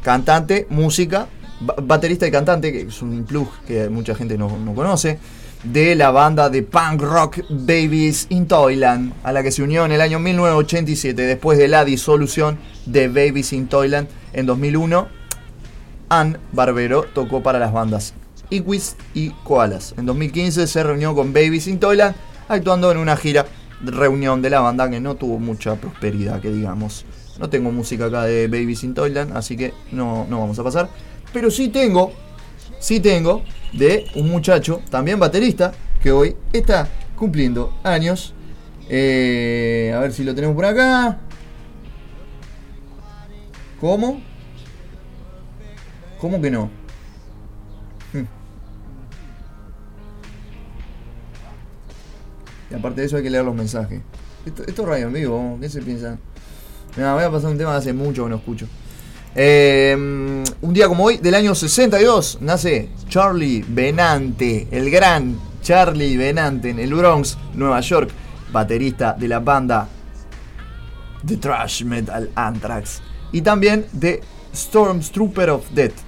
Cantante, 0.03 0.67
música, 0.69 1.27
ba- 1.61 1.75
baterista 1.81 2.27
y 2.27 2.31
cantante, 2.31 2.73
que 2.73 2.81
es 2.81 3.01
un 3.01 3.23
plus 3.23 3.47
que 3.65 3.87
mucha 3.87 4.13
gente 4.13 4.37
no, 4.37 4.57
no 4.57 4.73
conoce. 4.75 5.19
De 5.71 5.95
la 5.95 6.11
banda 6.11 6.49
de 6.49 6.61
punk 6.61 7.01
rock 7.01 7.39
Babies 7.49 8.27
in 8.29 8.47
Toyland, 8.47 9.13
a 9.23 9.31
la 9.31 9.41
que 9.41 9.51
se 9.51 9.63
unió 9.63 9.85
en 9.85 9.91
el 9.91 10.01
año 10.01 10.19
1987 10.19 11.21
después 11.21 11.57
de 11.57 11.67
la 11.67 11.83
disolución 11.83 12.59
de 12.85 13.07
Babies 13.07 13.53
in 13.53 13.67
Toyland 13.67 14.07
en 14.33 14.45
2001. 14.45 15.07
Ann 16.09 16.37
Barbero 16.51 17.05
tocó 17.13 17.41
para 17.41 17.57
las 17.57 17.73
bandas 17.73 18.13
Iquis 18.51 18.95
y 19.15 19.31
Koalas. 19.43 19.95
En 19.97 20.05
2015 20.05 20.67
se 20.67 20.83
reunió 20.83 21.15
con 21.15 21.33
Babies 21.33 21.67
in 21.67 21.79
Toyland, 21.79 22.15
actuando 22.47 22.91
en 22.91 22.97
una 22.97 23.17
gira 23.17 23.47
reunión 23.81 24.41
de 24.41 24.51
la 24.51 24.59
banda 24.59 24.89
que 24.89 24.99
no 24.99 25.15
tuvo 25.15 25.39
mucha 25.39 25.75
prosperidad, 25.75 26.41
que 26.41 26.51
digamos. 26.51 27.05
No 27.39 27.49
tengo 27.49 27.71
música 27.71 28.05
acá 28.05 28.23
de 28.23 28.47
Babies 28.47 28.83
in 28.83 28.93
Toyland, 28.93 29.35
así 29.35 29.57
que 29.57 29.73
no, 29.91 30.27
no 30.29 30.39
vamos 30.39 30.59
a 30.59 30.63
pasar. 30.63 30.89
Pero 31.33 31.49
sí 31.49 31.69
tengo, 31.69 32.13
sí 32.79 32.99
tengo, 32.99 33.43
de 33.77 34.05
un 34.15 34.29
muchacho, 34.29 34.81
también 34.89 35.19
baterista, 35.19 35.73
que 36.01 36.11
hoy 36.11 36.35
está 36.53 36.87
cumpliendo 37.15 37.73
años. 37.83 38.33
Eh, 38.89 39.93
a 39.95 39.99
ver 39.99 40.13
si 40.13 40.23
lo 40.23 40.35
tenemos 40.35 40.55
por 40.55 40.65
acá. 40.65 41.19
¿Cómo? 43.79 44.21
¿Cómo 46.19 46.41
que 46.41 46.49
no? 46.49 46.69
Hmm. 48.13 48.25
Y 52.71 52.75
aparte 52.75 53.01
de 53.01 53.07
eso 53.07 53.17
hay 53.17 53.23
que 53.23 53.29
leer 53.29 53.43
los 53.43 53.55
mensajes. 53.55 54.01
Esto, 54.45 54.63
esto 54.63 54.81
es 54.83 54.87
radio 54.87 55.07
en 55.07 55.13
vivo, 55.13 55.57
¿qué 55.59 55.69
se 55.69 55.81
piensa? 55.81 56.17
Mira, 56.95 57.13
voy 57.13 57.23
a 57.23 57.31
pasar 57.31 57.51
un 57.51 57.57
tema 57.57 57.71
que 57.71 57.77
hace 57.77 57.93
mucho 57.93 58.23
que 58.23 58.29
no 58.29 58.35
escucho. 58.37 58.67
Eh, 59.37 59.93
un 60.61 60.73
día 60.73 60.87
como 60.87 61.03
hoy, 61.03 61.17
del 61.17 61.35
año 61.35 61.53
62, 61.53 62.37
nace 62.39 62.89
Charlie 63.09 63.65
Benante, 63.67 64.67
el 64.71 64.89
gran 64.89 65.37
Charlie 65.61 66.15
Benante 66.15 66.69
en 66.69 66.79
el 66.79 66.93
Bronx, 66.93 67.37
Nueva 67.53 67.81
York, 67.81 68.09
baterista 68.53 69.11
de 69.11 69.27
la 69.27 69.39
banda 69.39 69.89
The 71.25 71.35
Trash 71.35 71.83
Metal 71.83 72.29
Anthrax 72.33 73.01
y 73.33 73.41
también 73.41 73.85
de 73.91 74.21
Stormtrooper 74.53 75.49
of 75.49 75.69
Death. 75.71 76.04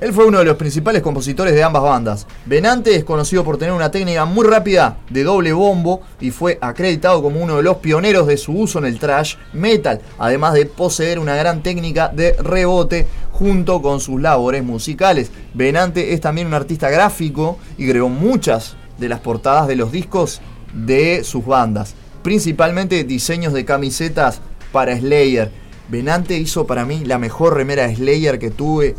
Él 0.00 0.14
fue 0.14 0.24
uno 0.24 0.38
de 0.38 0.46
los 0.46 0.56
principales 0.56 1.02
compositores 1.02 1.52
de 1.54 1.62
ambas 1.62 1.82
bandas. 1.82 2.26
Benante 2.46 2.96
es 2.96 3.04
conocido 3.04 3.44
por 3.44 3.58
tener 3.58 3.74
una 3.74 3.90
técnica 3.90 4.24
muy 4.24 4.46
rápida 4.46 4.96
de 5.10 5.24
doble 5.24 5.52
bombo 5.52 6.00
y 6.22 6.30
fue 6.30 6.58
acreditado 6.62 7.22
como 7.22 7.42
uno 7.42 7.58
de 7.58 7.62
los 7.62 7.76
pioneros 7.76 8.26
de 8.26 8.38
su 8.38 8.52
uso 8.52 8.78
en 8.78 8.86
el 8.86 8.98
thrash 8.98 9.34
metal, 9.52 10.00
además 10.18 10.54
de 10.54 10.64
poseer 10.64 11.18
una 11.18 11.36
gran 11.36 11.62
técnica 11.62 12.08
de 12.08 12.32
rebote 12.32 13.06
junto 13.30 13.82
con 13.82 14.00
sus 14.00 14.18
labores 14.22 14.64
musicales. 14.64 15.30
Benante 15.52 16.14
es 16.14 16.22
también 16.22 16.46
un 16.46 16.54
artista 16.54 16.88
gráfico 16.88 17.58
y 17.76 17.86
creó 17.86 18.08
muchas 18.08 18.76
de 18.96 19.10
las 19.10 19.20
portadas 19.20 19.68
de 19.68 19.76
los 19.76 19.92
discos 19.92 20.40
de 20.72 21.24
sus 21.24 21.44
bandas, 21.44 21.94
principalmente 22.22 23.04
diseños 23.04 23.52
de 23.52 23.66
camisetas 23.66 24.40
para 24.72 24.96
Slayer. 24.98 25.50
Benante 25.90 26.38
hizo 26.38 26.66
para 26.66 26.86
mí 26.86 27.04
la 27.04 27.18
mejor 27.18 27.54
remera 27.54 27.94
Slayer 27.94 28.38
que 28.38 28.50
tuve 28.50 28.94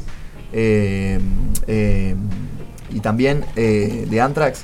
y 2.93 2.99
también 3.01 3.45
eh, 3.55 4.05
de 4.09 4.21
Anthrax, 4.21 4.63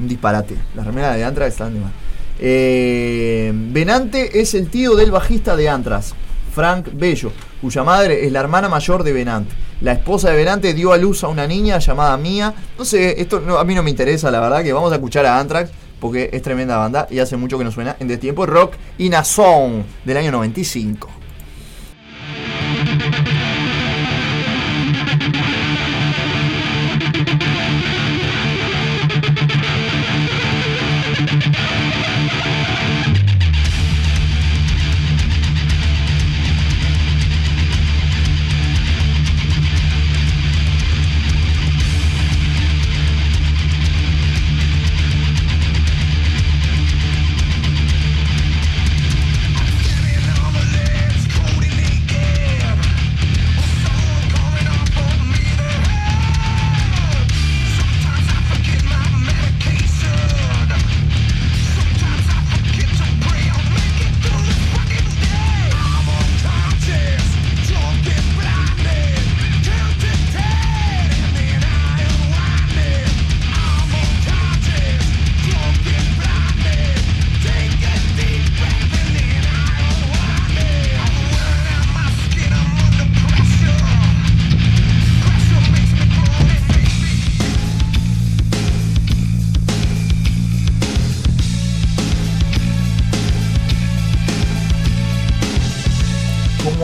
un 0.00 0.08
disparate. 0.08 0.56
Las 0.74 0.86
remeras 0.86 1.16
de 1.16 1.24
Anthrax 1.24 1.52
están 1.52 1.74
de. 1.74 1.80
Eh, 2.38 3.52
Benante 3.54 4.40
es 4.40 4.54
el 4.54 4.68
tío 4.68 4.94
del 4.94 5.10
bajista 5.10 5.56
de 5.56 5.68
Anthrax, 5.68 6.14
Frank 6.54 6.88
Bello, 6.92 7.32
cuya 7.60 7.82
madre 7.82 8.26
es 8.26 8.32
la 8.32 8.40
hermana 8.40 8.68
mayor 8.68 9.02
de 9.02 9.12
Benante. 9.12 9.54
La 9.80 9.92
esposa 9.92 10.30
de 10.30 10.36
Benante 10.36 10.72
dio 10.74 10.92
a 10.92 10.96
luz 10.98 11.22
a 11.24 11.28
una 11.28 11.46
niña 11.46 11.78
llamada 11.78 12.16
Mía. 12.16 12.54
No 12.78 12.84
sé, 12.84 13.20
esto 13.20 13.40
no- 13.40 13.58
a 13.58 13.64
mí 13.64 13.74
no 13.74 13.82
me 13.82 13.90
interesa, 13.90 14.30
la 14.30 14.40
verdad, 14.40 14.62
que 14.62 14.72
vamos 14.72 14.90
a 14.92 14.96
escuchar 14.96 15.26
a 15.26 15.38
Anthrax 15.38 15.70
porque 16.00 16.28
es 16.32 16.42
tremenda 16.42 16.76
banda 16.76 17.06
y 17.10 17.18
hace 17.20 17.36
mucho 17.38 17.56
que 17.58 17.64
no 17.64 17.72
suena 17.72 17.96
en 18.00 18.08
The 18.08 18.18
Tiempo 18.18 18.44
Rock 18.46 18.74
in 18.98 19.14
a 19.14 19.24
Song 19.24 19.82
del 20.04 20.16
año 20.18 20.30
95. 20.32 21.08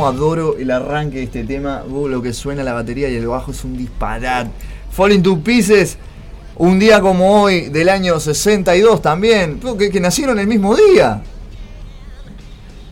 Adoro 0.07 0.57
el 0.57 0.71
arranque 0.71 1.19
de 1.19 1.25
este 1.25 1.45
tema. 1.45 1.85
Uh, 1.89 2.09
lo 2.09 2.23
que 2.23 2.33
suena 2.33 2.63
la 2.63 2.73
batería 2.73 3.09
y 3.09 3.17
el 3.17 3.27
bajo 3.27 3.51
es 3.51 3.65
un 3.65 3.77
disparate. 3.77 4.51
Falling 4.91 5.23
to 5.23 5.39
Pieces, 5.41 5.97
un 6.57 6.79
día 6.79 7.01
como 7.01 7.43
hoy, 7.43 7.69
del 7.69 7.89
año 7.89 8.21
62 8.21 9.03
también. 9.03 9.61
Que, 9.79 9.91
que 9.91 10.01
nacieron 10.01 10.39
el 10.39 10.47
mismo 10.47 10.77
día. 10.77 11.23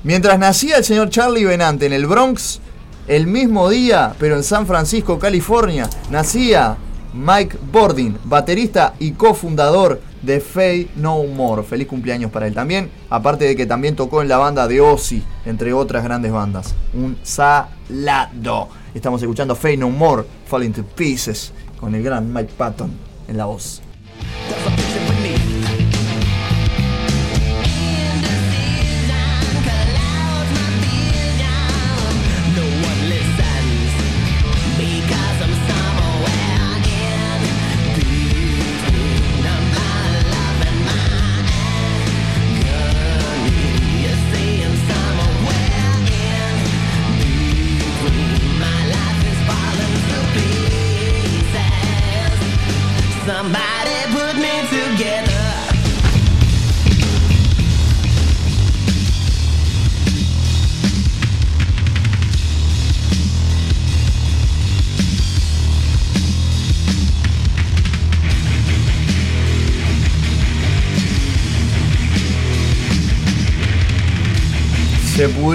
Mientras 0.03 0.39
nacía 0.39 0.79
el 0.79 0.85
señor 0.85 1.11
Charlie 1.11 1.45
Benante 1.45 1.87
en 1.87 1.93
el 1.93 2.07
Bronx, 2.07 2.61
el 3.07 3.27
mismo 3.27 3.69
día, 3.69 4.15
pero 4.19 4.37
en 4.37 4.43
San 4.43 4.67
Francisco, 4.67 5.19
California, 5.19 5.91
nacía 6.11 6.77
Mike 7.13 7.59
Bordin, 7.71 8.17
baterista 8.25 8.95
y 8.99 9.13
cofundador 9.13 10.01
de 10.23 10.41
Fade 10.41 10.89
No 10.97 11.23
More. 11.25 11.63
Feliz 11.63 11.87
cumpleaños 11.87 12.31
para 12.31 12.47
él 12.47 12.55
también, 12.55 12.91
aparte 13.09 13.45
de 13.45 13.57
que 13.57 13.67
también 13.67 13.97
tocó 13.97 14.23
en 14.23 14.29
la 14.29 14.39
banda 14.39 14.69
de 14.69 14.81
Ozzy, 14.81 15.23
entre 15.45 15.73
otras 15.73 16.05
grandes 16.05 16.33
bandas. 16.33 16.75
Un 16.95 17.17
salado. 17.23 18.69
Estamos 18.95 19.23
escuchando 19.23 19.55
Fade 19.55 19.77
No 19.77 19.91
More, 19.91 20.25
Falling 20.47 20.73
to 20.73 20.85
Pieces, 20.85 21.53
con 21.79 21.95
el 21.95 22.03
gran 22.03 22.33
Mike 22.33 22.53
Patton 22.57 22.91
en 23.29 23.37
la 23.37 23.47
voz. 23.47 23.83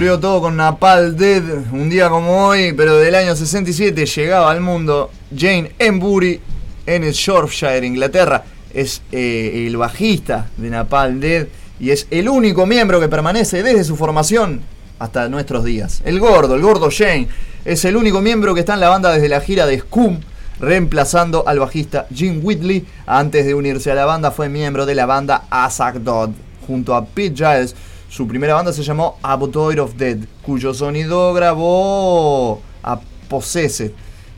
Pudrió 0.06 0.20
todo 0.20 0.39
con 0.39 0.56
Napal 0.56 1.18
Dead, 1.18 1.41
un 1.72 1.89
día 1.89 2.10
como 2.10 2.46
hoy, 2.46 2.74
pero 2.74 2.98
del 2.98 3.15
año 3.15 3.36
67 3.36 4.06
llegaba 4.06 4.52
al 4.52 4.62
mundo 4.62 5.10
Jane 5.36 5.72
Embury 5.80 6.39
en 6.86 7.04
el 7.04 7.12
Shropshire, 7.12 7.84
Inglaterra. 7.84 8.44
es 8.72 9.02
eh, 9.12 9.65
el 9.65 9.78
bajista 9.78 10.52
de 10.58 10.70
Napalm 10.70 11.20
Dead 11.20 11.48
y 11.80 11.89
es 11.89 12.06
el 12.12 12.30
único 12.30 12.68
miembro 12.68 13.00
que 13.00 13.08
permanece 13.08 13.63
desde 13.63 13.84
su 13.84 13.96
formación 13.96 14.62
hasta 15.00 15.28
nuestros 15.28 15.63
días. 15.63 16.04
El 16.06 16.20
gordo, 16.20 16.54
el 16.54 16.62
gordo 16.62 16.91
Shane, 16.91 17.28
es 17.65 17.84
el 17.84 17.96
único 17.96 18.22
miembro 18.22 18.54
que 18.54 18.60
está 18.60 18.76
en 18.76 18.82
la 18.82 18.89
banda 18.89 19.12
desde 19.12 19.28
la 19.28 19.41
gira 19.41 19.65
de 19.65 19.80
Scum, 19.80 20.20
reemplazando 20.60 21.48
al 21.48 21.58
bajista 21.58 22.06
Jim 22.13 22.41
Whitley. 22.44 22.86
Antes 23.08 23.48
de 23.48 23.56
unirse 23.56 23.89
a 23.89 23.96
la 23.96 24.06
banda 24.06 24.30
fue 24.30 24.50
miembro 24.50 24.86
de 24.86 24.94
la 24.94 25.08
banda 25.08 25.46
Azak 25.50 25.96
Dodd, 25.96 26.30
junto 26.68 26.94
a 26.94 27.06
Pete 27.06 27.36
Giles. 27.36 27.76
Su 28.10 28.28
primera 28.28 28.54
banda 28.54 28.72
se 28.72 28.84
llamó 28.84 29.18
Abotoid 29.24 29.82
of 29.82 29.96
Dead, 29.96 30.20
cuyo 30.41 30.74
sonido 30.74 31.34
grabó 31.34 32.62
a 32.84 33.00
Possessed. 33.28 33.91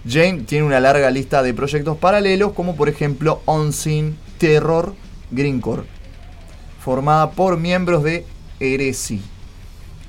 Jane 0.08 0.44
tiene 0.44 0.66
una 0.66 0.80
larga 0.80 1.12
lista 1.12 1.44
de 1.44 1.54
proyectos 1.54 1.98
paralelos, 1.98 2.54
como 2.54 2.76
por 2.76 2.88
ejemplo 2.90 3.42
Unseen 3.46 4.18
Terror 4.38 4.96
Greencore, 5.32 5.84
formada 6.80 7.32
por 7.32 7.58
miembros 7.58 8.04
de 8.04 8.26
Heresi. 8.60 9.22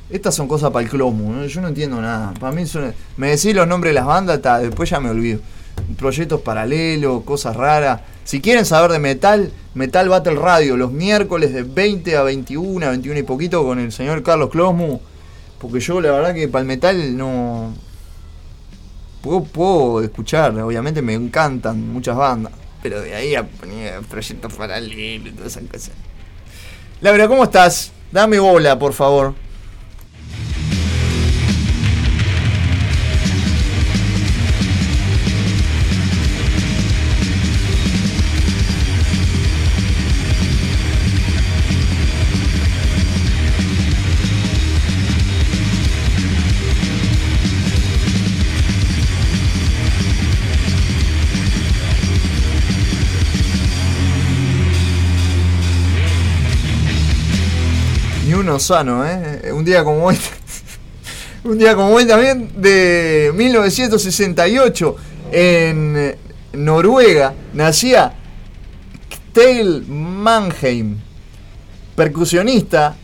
Estas 0.08 0.34
son 0.34 0.48
cosas 0.48 0.70
para 0.70 0.84
el 0.84 0.90
clomo, 0.90 1.32
¿no? 1.32 1.44
yo 1.44 1.60
no 1.60 1.68
entiendo 1.68 2.00
nada. 2.00 2.32
Para 2.38 2.52
mí 2.52 2.64
me 3.16 3.28
decís 3.28 3.54
los 3.54 3.66
nombres 3.66 3.90
de 3.90 3.94
las 3.94 4.06
bandas, 4.06 4.40
después 4.62 4.88
ya 4.88 5.00
me 5.00 5.10
olvido. 5.10 5.40
Proyectos 5.98 6.40
paralelos, 6.40 7.24
cosas 7.24 7.56
raras. 7.56 8.00
Si 8.24 8.40
quieren 8.40 8.64
saber 8.64 8.90
de 8.92 8.98
metal, 8.98 9.52
Metal 9.74 10.08
Battle 10.08 10.36
Radio, 10.36 10.76
los 10.76 10.92
miércoles 10.92 11.52
de 11.52 11.62
20 11.62 12.16
a 12.16 12.22
21, 12.22 12.88
21 12.88 13.18
y 13.18 13.22
poquito 13.22 13.64
con 13.64 13.78
el 13.78 13.92
señor 13.92 14.22
Carlos 14.22 14.50
Closmu. 14.50 15.00
Porque 15.60 15.80
yo 15.80 16.00
la 16.00 16.12
verdad 16.12 16.34
que 16.34 16.48
para 16.48 16.62
el 16.62 16.68
metal 16.68 17.16
no... 17.16 17.74
Puedo, 19.22 19.42
puedo 19.44 20.02
escuchar, 20.02 20.56
obviamente 20.58 21.02
me 21.02 21.14
encantan 21.14 21.92
muchas 21.92 22.16
bandas. 22.16 22.52
Pero 22.82 23.00
de 23.00 23.14
ahí 23.14 23.34
a 23.34 23.44
poner 23.44 24.00
proyectos 24.02 24.52
paralelos 24.52 25.26
y 25.26 25.30
todas 25.32 25.56
esas 25.56 25.68
cosas. 25.70 25.90
Laura, 27.00 27.28
¿cómo 27.28 27.44
estás? 27.44 27.92
Dame 28.12 28.38
bola, 28.38 28.78
por 28.78 28.92
favor. 28.92 29.34
Sano, 58.58 59.04
¿eh? 59.04 59.52
Un 59.52 59.64
día 59.64 59.84
como 59.84 60.06
hoy. 60.06 60.16
un 61.44 61.58
día 61.58 61.74
como 61.74 61.94
hoy 61.94 62.06
también, 62.06 62.50
de 62.56 63.30
1968, 63.34 64.96
en 65.32 65.94
eh, 65.96 66.18
Noruega, 66.54 67.34
nacía 67.52 68.14
Kjell 69.34 69.84
Mannheim, 69.86 70.96
percusionista 71.94 72.96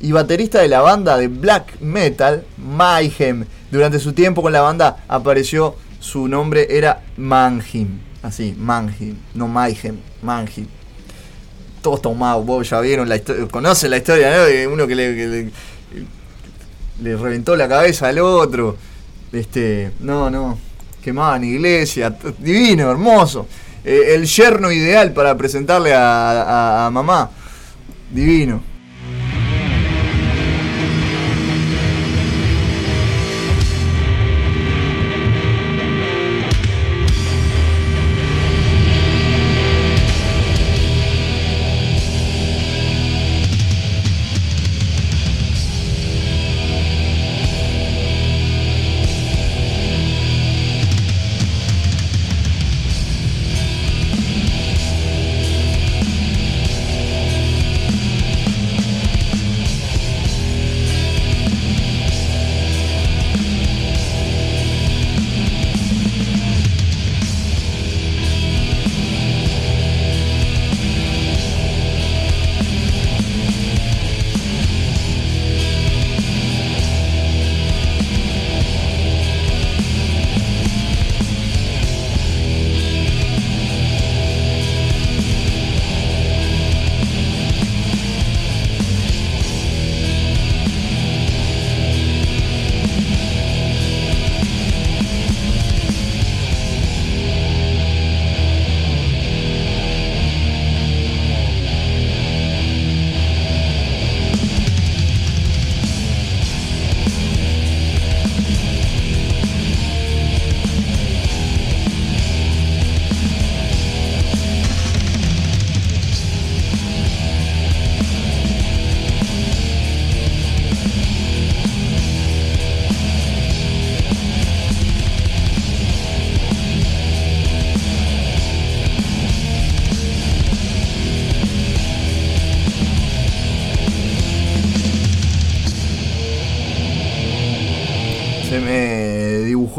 y 0.00 0.12
baterista 0.12 0.60
de 0.60 0.68
la 0.68 0.80
banda 0.80 1.16
de 1.18 1.26
black 1.26 1.80
metal 1.80 2.44
Mayhem. 2.56 3.44
Durante 3.70 3.98
su 3.98 4.12
tiempo 4.12 4.40
con 4.42 4.52
la 4.52 4.60
banda 4.60 5.04
apareció 5.08 5.74
su 5.98 6.28
nombre 6.28 6.68
era 6.70 7.02
Mannheim, 7.16 7.98
así, 8.22 8.54
Mannheim, 8.56 9.16
no 9.34 9.48
Mayhem, 9.48 9.98
Mannheim 10.22 10.66
todos 11.82 12.02
tomados, 12.02 12.44
vos 12.44 12.68
ya 12.68 12.80
vieron 12.80 13.08
la 13.08 13.16
historia, 13.16 13.46
conocen 13.48 13.90
la 13.90 13.96
historia, 13.98 14.36
¿no? 14.36 14.44
De 14.44 14.66
uno 14.66 14.86
que 14.86 14.94
le, 14.94 15.50
reventó 17.16 17.56
la 17.56 17.68
cabeza 17.68 18.08
al 18.08 18.18
otro. 18.18 18.76
Este, 19.32 19.92
no, 20.00 20.30
no, 20.30 20.58
quemaban 21.02 21.44
iglesia, 21.44 22.16
divino, 22.38 22.90
hermoso. 22.90 23.46
Eh, 23.84 24.14
el 24.14 24.26
yerno 24.26 24.70
ideal 24.70 25.12
para 25.12 25.36
presentarle 25.36 25.92
a 25.94 26.90
mamá, 26.92 27.30
divino. 28.10 28.69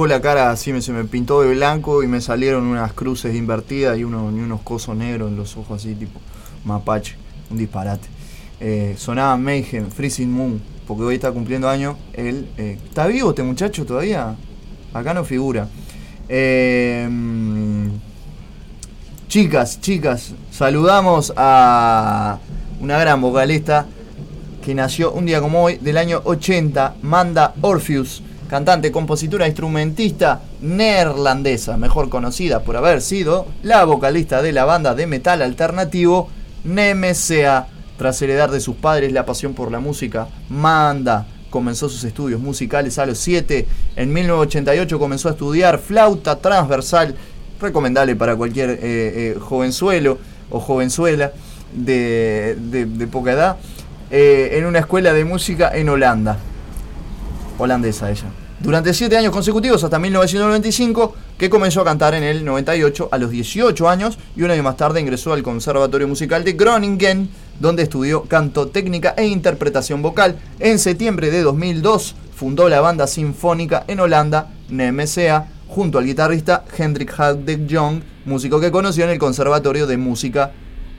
La 0.07 0.21
cara 0.21 0.51
así, 0.51 0.71
me- 0.73 0.81
se 0.81 0.91
me 0.91 1.03
pintó 1.05 1.41
de 1.41 1.53
blanco 1.55 2.03
y 2.03 2.07
me 2.07 2.21
salieron 2.21 2.65
unas 2.65 2.93
cruces 2.93 3.35
invertidas 3.35 3.97
y, 3.97 4.03
uno- 4.03 4.31
y 4.31 4.39
unos 4.39 4.61
cosos 4.61 4.95
negros 4.95 5.29
en 5.31 5.37
los 5.37 5.55
ojos 5.57 5.81
así, 5.81 5.95
tipo 5.95 6.19
mapache, 6.65 7.15
un 7.49 7.57
disparate. 7.57 8.07
Eh, 8.59 8.95
sonaba 8.97 9.35
Mayhem, 9.37 9.89
Freezing 9.89 10.31
Moon, 10.31 10.61
porque 10.87 11.03
hoy 11.03 11.15
está 11.15 11.31
cumpliendo 11.31 11.67
años. 11.67 11.95
Él, 12.13 12.47
eh, 12.57 12.77
¿Está 12.87 13.07
vivo 13.07 13.29
este 13.31 13.43
muchacho 13.43 13.85
todavía? 13.85 14.35
Acá 14.93 15.13
no 15.13 15.23
figura. 15.25 15.67
Eh, 16.29 17.09
chicas, 19.27 19.79
chicas, 19.81 20.33
saludamos 20.51 21.33
a 21.35 22.39
una 22.79 22.97
gran 22.99 23.21
vocalista 23.21 23.85
que 24.63 24.75
nació 24.75 25.11
un 25.11 25.25
día 25.25 25.41
como 25.41 25.63
hoy, 25.63 25.77
del 25.77 25.97
año 25.97 26.21
80, 26.23 26.95
Manda 27.01 27.53
Orpheus, 27.61 28.21
cantante, 28.51 28.91
compositora, 28.91 29.47
instrumentista 29.47 30.41
neerlandesa, 30.59 31.77
mejor 31.77 32.09
conocida 32.09 32.65
por 32.65 32.75
haber 32.75 33.01
sido 33.01 33.47
la 33.63 33.85
vocalista 33.85 34.41
de 34.41 34.51
la 34.51 34.65
banda 34.65 34.93
de 34.93 35.07
metal 35.07 35.41
alternativo 35.41 36.27
Nemesea. 36.65 37.67
Tras 37.97 38.21
heredar 38.21 38.51
de 38.51 38.59
sus 38.59 38.75
padres 38.75 39.13
la 39.13 39.25
pasión 39.25 39.53
por 39.53 39.71
la 39.71 39.79
música, 39.79 40.27
Manda 40.49 41.25
comenzó 41.49 41.87
sus 41.87 42.03
estudios 42.03 42.41
musicales 42.41 42.99
a 42.99 43.05
los 43.05 43.19
7. 43.19 43.65
En 43.95 44.11
1988 44.11 44.99
comenzó 44.99 45.29
a 45.29 45.31
estudiar 45.31 45.79
flauta 45.79 46.39
transversal, 46.39 47.15
recomendable 47.61 48.17
para 48.17 48.35
cualquier 48.35 48.71
eh, 48.71 48.77
eh, 48.81 49.37
jovenzuelo. 49.39 50.17
o 50.49 50.59
jovenzuela 50.59 51.31
de 51.73 53.07
poca 53.09 53.31
edad 53.31 53.55
eh, 54.13 54.57
en 54.57 54.65
una 54.65 54.79
escuela 54.79 55.13
de 55.13 55.23
música 55.23 55.71
en 55.73 55.87
Holanda. 55.87 56.37
Holandesa 57.61 58.09
ella. 58.09 58.25
Durante 58.59 58.93
siete 58.93 59.17
años 59.17 59.31
consecutivos 59.31 59.83
hasta 59.83 59.97
1995, 59.97 61.15
que 61.37 61.49
comenzó 61.49 61.81
a 61.81 61.85
cantar 61.85 62.13
en 62.13 62.23
el 62.23 62.45
98 62.45 63.09
a 63.11 63.17
los 63.17 63.31
18 63.31 63.89
años 63.89 64.19
y 64.35 64.43
un 64.43 64.51
año 64.51 64.61
más 64.61 64.77
tarde 64.77 65.01
ingresó 65.01 65.33
al 65.33 65.41
Conservatorio 65.41 66.07
Musical 66.07 66.43
de 66.43 66.53
Groningen, 66.53 67.29
donde 67.59 67.83
estudió 67.83 68.23
canto, 68.23 68.67
técnica 68.67 69.15
e 69.17 69.25
interpretación 69.25 70.01
vocal. 70.03 70.37
En 70.59 70.77
septiembre 70.77 71.31
de 71.31 71.41
2002 71.41 72.15
fundó 72.35 72.69
la 72.69 72.81
banda 72.81 73.07
sinfónica 73.07 73.83
en 73.87 73.99
Holanda, 73.99 74.49
NMCA, 74.69 75.47
junto 75.67 75.97
al 75.97 76.05
guitarrista 76.05 76.63
Hendrik 76.77 77.19
Hadek 77.19 77.61
Jong, 77.71 78.01
músico 78.25 78.59
que 78.59 78.71
conoció 78.71 79.05
en 79.05 79.11
el 79.11 79.19
Conservatorio 79.19 79.87
de 79.87 79.97
Música 79.97 80.51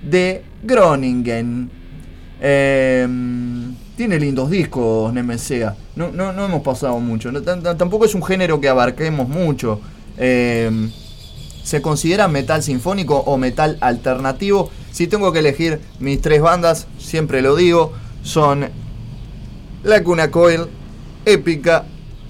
de 0.02 0.42
Groningen. 0.64 1.70
Em, 2.40 3.61
tiene 4.02 4.18
lindos 4.18 4.50
discos 4.50 5.14
NMCA. 5.14 5.76
No, 5.94 6.10
no, 6.10 6.32
no 6.32 6.46
hemos 6.46 6.62
pasado 6.62 6.98
mucho. 6.98 7.30
No, 7.30 7.40
tampoco 7.40 8.04
es 8.04 8.16
un 8.16 8.24
género 8.24 8.60
que 8.60 8.68
abarquemos 8.68 9.28
mucho. 9.28 9.80
Em, 10.18 10.90
¿Se 11.62 11.80
considera 11.80 12.26
metal 12.26 12.64
sinfónico 12.64 13.16
o 13.16 13.38
metal 13.38 13.78
alternativo? 13.80 14.72
Si 14.90 15.06
tengo 15.06 15.32
que 15.32 15.38
elegir 15.38 15.78
mis 16.00 16.20
tres 16.20 16.42
bandas, 16.42 16.88
siempre 16.98 17.42
lo 17.42 17.54
digo, 17.54 17.92
son 18.24 18.70
La 19.84 20.02
Cuna 20.02 20.32
Coil, 20.32 20.62
Épica 21.24 21.84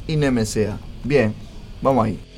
y 0.06 0.18
NMCA. 0.18 0.78
Bien, 1.04 1.32
vamos 1.80 2.04
ahí. 2.04 2.31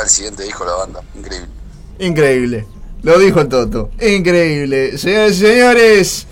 Del 0.00 0.08
siguiente 0.08 0.42
disco 0.42 0.64
la 0.64 0.74
banda. 0.74 1.00
Increíble. 1.14 1.48
Increíble. 1.98 2.66
Lo 3.02 3.18
dijo 3.18 3.40
el 3.40 3.48
Toto. 3.48 3.90
Increíble. 4.00 4.98
Señores 4.98 5.38
señores. 5.38 6.26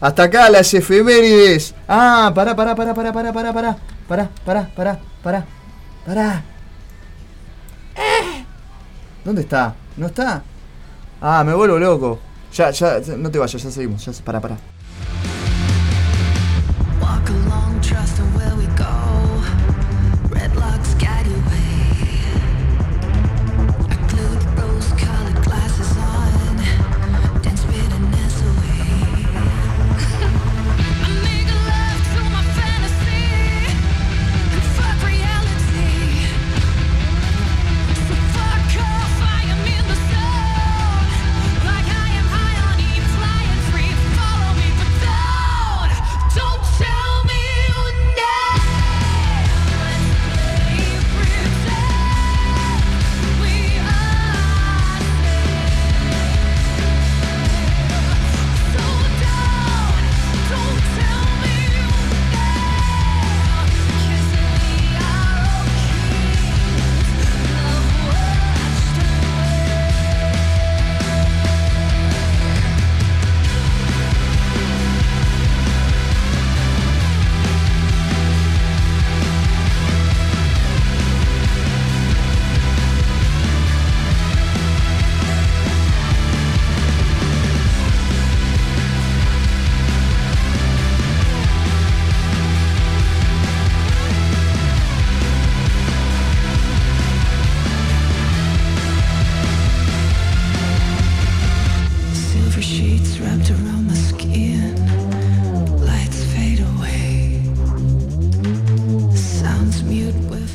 Hasta 0.00 0.24
acá 0.24 0.50
las 0.50 0.72
efemérides. 0.74 1.74
Ah, 1.88 2.30
pará, 2.34 2.54
pará, 2.54 2.74
pará, 2.74 2.94
pará, 2.94 3.12
pará, 3.12 3.32
pará, 3.32 3.52
pará. 3.52 3.78
Pará, 4.06 4.30
pará, 4.44 4.70
pará, 4.74 4.98
pará. 5.22 5.46
Pará. 6.04 6.44
Eh. 7.96 8.44
¿Dónde 9.24 9.42
está? 9.42 9.74
¿No 9.96 10.06
está? 10.06 10.42
Ah, 11.20 11.42
me 11.42 11.54
vuelvo 11.54 11.78
loco. 11.78 12.20
Ya, 12.52 12.70
ya, 12.70 13.00
no 13.16 13.30
te 13.30 13.38
vayas, 13.38 13.62
ya 13.62 13.70
seguimos. 13.70 14.04
Ya, 14.04 14.12
pará, 14.24 14.40
pará. 14.40 14.58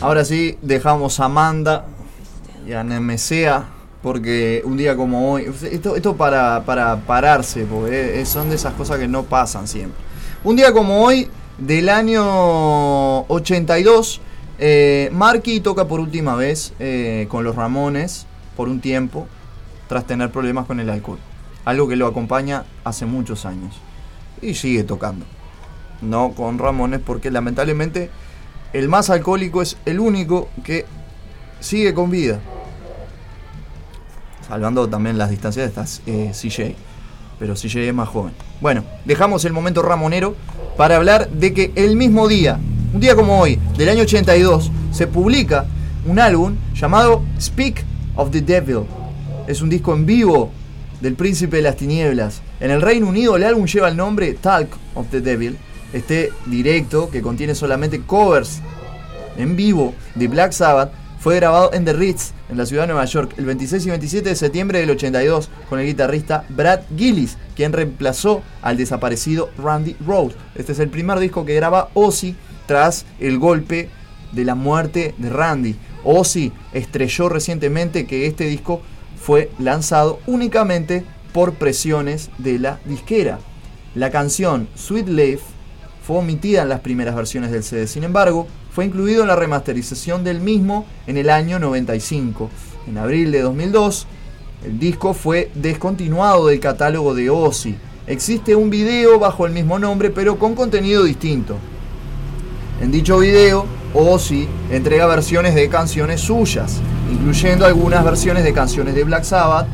Ahora 0.10 0.26
sí, 0.26 0.58
dejamos 0.64 1.20
a 1.20 1.26
Amanda 1.26 1.86
y 2.68 2.74
a 2.74 2.84
Nemesea 2.84 3.68
porque 4.02 4.64
un 4.66 4.76
día 4.76 4.96
como 4.96 5.32
hoy, 5.32 5.54
esto, 5.72 6.16
para, 6.16 6.66
para 6.66 6.96
pararse, 7.02 7.64
porque 7.66 8.20
eh, 8.20 8.26
son 8.26 8.50
de 8.50 8.56
esas 8.56 8.74
cosas 8.74 8.98
que 8.98 9.08
no 9.08 9.22
pasan 9.26 9.68
siempre. 9.68 10.02
Un 10.44 10.56
día 10.56 10.74
como 10.74 11.04
hoy, 11.04 11.28
del 11.60 11.90
año 11.90 12.24
82, 13.28 14.20
eh, 14.58 15.12
Marky 15.14 15.60
toca 15.60 15.86
por 15.86 16.00
última 16.00 16.36
vez 16.36 16.74
eh, 16.80 17.28
con 17.30 17.44
los 17.44 17.56
Ramones 17.56 18.26
por 18.58 18.68
un 18.68 18.82
tiempo, 18.82 19.28
tras 19.88 20.08
tener 20.08 20.32
problemas 20.32 20.66
con 20.66 20.80
el 20.80 20.90
alcohol. 20.90 21.20
Algo 21.66 21.88
que 21.88 21.96
lo 21.96 22.08
acompaña 22.08 22.66
hace 22.84 23.06
muchos 23.06 23.46
años. 23.46 23.76
Y 24.42 24.56
sigue 24.56 24.84
tocando. 24.84 25.28
No 26.02 26.32
con 26.32 26.58
Ramones 26.58 27.00
porque 27.00 27.30
lamentablemente 27.30 28.10
el 28.74 28.88
más 28.90 29.10
alcohólico 29.10 29.62
es 29.62 29.78
el 29.86 30.00
único 30.00 30.50
que 30.64 30.86
sigue 31.60 31.94
con 31.94 32.10
vida. 32.10 32.40
Salvando 34.48 34.90
también 34.90 35.18
las 35.18 35.30
distancias 35.30 35.66
de 35.66 35.70
estas 35.70 36.02
eh, 36.06 36.32
CJ. 36.34 36.76
Pero 37.40 37.54
CJ 37.54 37.88
es 37.88 37.94
más 37.94 38.10
joven. 38.10 38.34
Bueno, 38.62 38.84
dejamos 39.06 39.46
el 39.46 39.54
momento 39.54 39.82
ramonero 39.82 40.36
para 40.76 40.98
hablar 40.98 41.30
de 41.30 41.54
que 41.54 41.72
el 41.76 41.96
mismo 41.96 42.28
día, 42.28 42.60
un 42.94 43.00
día 43.00 43.16
como 43.16 43.40
hoy, 43.40 43.60
del 43.78 43.90
año 43.90 44.04
82, 44.04 44.72
se 44.92 45.08
publica 45.08 45.66
un 46.06 46.20
álbum 46.20 46.56
llamado 46.74 47.24
Speak 47.40 47.84
of 48.16 48.32
the 48.32 48.42
Devil. 48.42 48.82
Es 49.48 49.62
un 49.62 49.70
disco 49.70 49.94
en 49.94 50.06
vivo 50.06 50.52
del 51.02 51.16
Príncipe 51.16 51.58
de 51.58 51.64
las 51.64 51.78
Tinieblas. 51.78 52.42
En 52.60 52.72
el 52.72 52.82
Reino 52.82 53.08
Unido 53.08 53.36
el 53.36 53.44
álbum 53.44 53.66
lleva 53.66 53.88
el 53.88 53.96
nombre 53.96 54.34
Talk 54.34 54.70
of 54.96 55.08
the 55.12 55.22
Devil. 55.22 55.58
Este 55.94 56.32
directo, 56.46 57.10
que 57.10 57.22
contiene 57.22 57.56
solamente 57.56 58.02
covers 58.02 58.62
en 59.38 59.56
vivo 59.56 59.94
de 60.16 60.28
Black 60.28 60.52
Sabbath, 60.52 60.92
fue 61.20 61.36
grabado 61.36 61.74
en 61.74 61.84
The 61.84 61.94
Ritz, 61.94 62.32
en 62.50 62.58
la 62.58 62.66
ciudad 62.66 62.84
de 62.84 62.94
Nueva 62.94 63.06
York, 63.06 63.34
el 63.38 63.46
26 63.46 63.86
y 63.86 63.90
27 63.90 64.30
de 64.30 64.36
septiembre 64.36 64.80
del 64.80 64.92
82, 64.92 65.50
con 65.68 65.80
el 65.80 65.86
guitarrista 65.86 66.46
Brad 66.50 66.82
Gillis, 66.96 67.38
quien 67.56 67.74
reemplazó 67.74 68.42
al 68.62 68.78
desaparecido 68.78 69.50
Randy 69.58 69.98
Rhoads. 70.06 70.36
Este 70.56 70.72
es 70.72 70.80
el 70.80 70.90
primer 70.90 71.20
disco 71.20 71.44
que 71.46 71.56
graba 71.56 71.90
Ozzy 71.94 72.36
tras 72.68 73.06
el 73.20 73.38
golpe 73.38 73.90
de 74.32 74.46
la 74.46 74.56
muerte 74.56 75.14
de 75.18 75.30
Randy. 75.30 75.76
Ozzy 76.06 76.54
estrelló 76.72 77.28
recientemente 77.28 78.08
que 78.08 78.26
este 78.26 78.46
disco 78.46 78.82
fue 79.22 79.52
lanzado 79.60 80.20
únicamente 80.26 81.04
por 81.34 81.56
presiones 81.56 82.30
de 82.38 82.60
la 82.60 82.80
disquera. 82.86 83.40
La 83.94 84.10
canción 84.10 84.70
Sweet 84.76 85.08
Life 85.10 85.44
fue 86.10 86.18
omitida 86.18 86.64
en 86.64 86.70
las 86.70 86.80
primeras 86.80 87.16
versiones 87.16 87.52
del 87.52 87.64
CD, 87.64 87.86
sin 87.86 88.04
embargo, 88.04 88.48
fue 88.72 88.84
incluido 88.84 89.22
en 89.22 89.28
la 89.28 89.36
remasterización 89.36 90.24
del 90.24 90.42
mismo 90.42 90.88
en 91.06 91.18
el 91.18 91.30
año 91.30 91.60
95. 91.60 92.50
En 92.88 92.98
abril 92.98 93.32
de 93.32 93.44
2002, 93.44 94.08
el 94.66 94.80
disco 94.80 95.14
fue 95.14 95.52
descontinuado 95.54 96.48
del 96.48 96.60
catálogo 96.60 97.14
de 97.14 97.30
Ozzy. 97.30 97.76
Existe 98.08 98.56
un 98.56 98.72
video 98.72 99.20
bajo 99.20 99.46
el 99.46 99.54
mismo 99.54 99.78
nombre, 99.78 100.10
pero 100.10 100.40
con 100.40 100.56
contenido 100.56 101.04
distinto. 101.04 101.58
En 102.82 102.90
dicho 102.90 103.20
video, 103.20 103.68
Ozzy 103.94 104.48
entrega 104.72 105.06
versiones 105.06 105.54
de 105.54 105.70
canciones 105.70 106.22
suyas, 106.22 106.78
incluyendo 107.12 107.68
algunas 107.68 108.04
versiones 108.04 108.44
de 108.44 108.52
canciones 108.52 108.96
de 108.96 109.04
Black 109.04 109.26
Sabbath. 109.26 109.68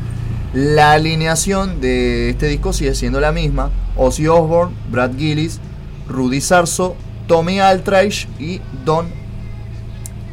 La 0.52 0.92
alineación 0.92 1.80
de 1.80 2.28
este 2.28 2.46
disco 2.46 2.74
sigue 2.74 2.94
siendo 2.94 3.20
la 3.20 3.32
misma: 3.32 3.70
Ozzy 3.96 4.28
Osbourne, 4.28 4.76
Brad 4.90 5.16
Gillis, 5.16 5.60
Rudy 6.08 6.40
Sarso, 6.40 6.96
Tommy 7.26 7.60
Altrich 7.60 8.28
y 8.38 8.60
Don 8.84 9.06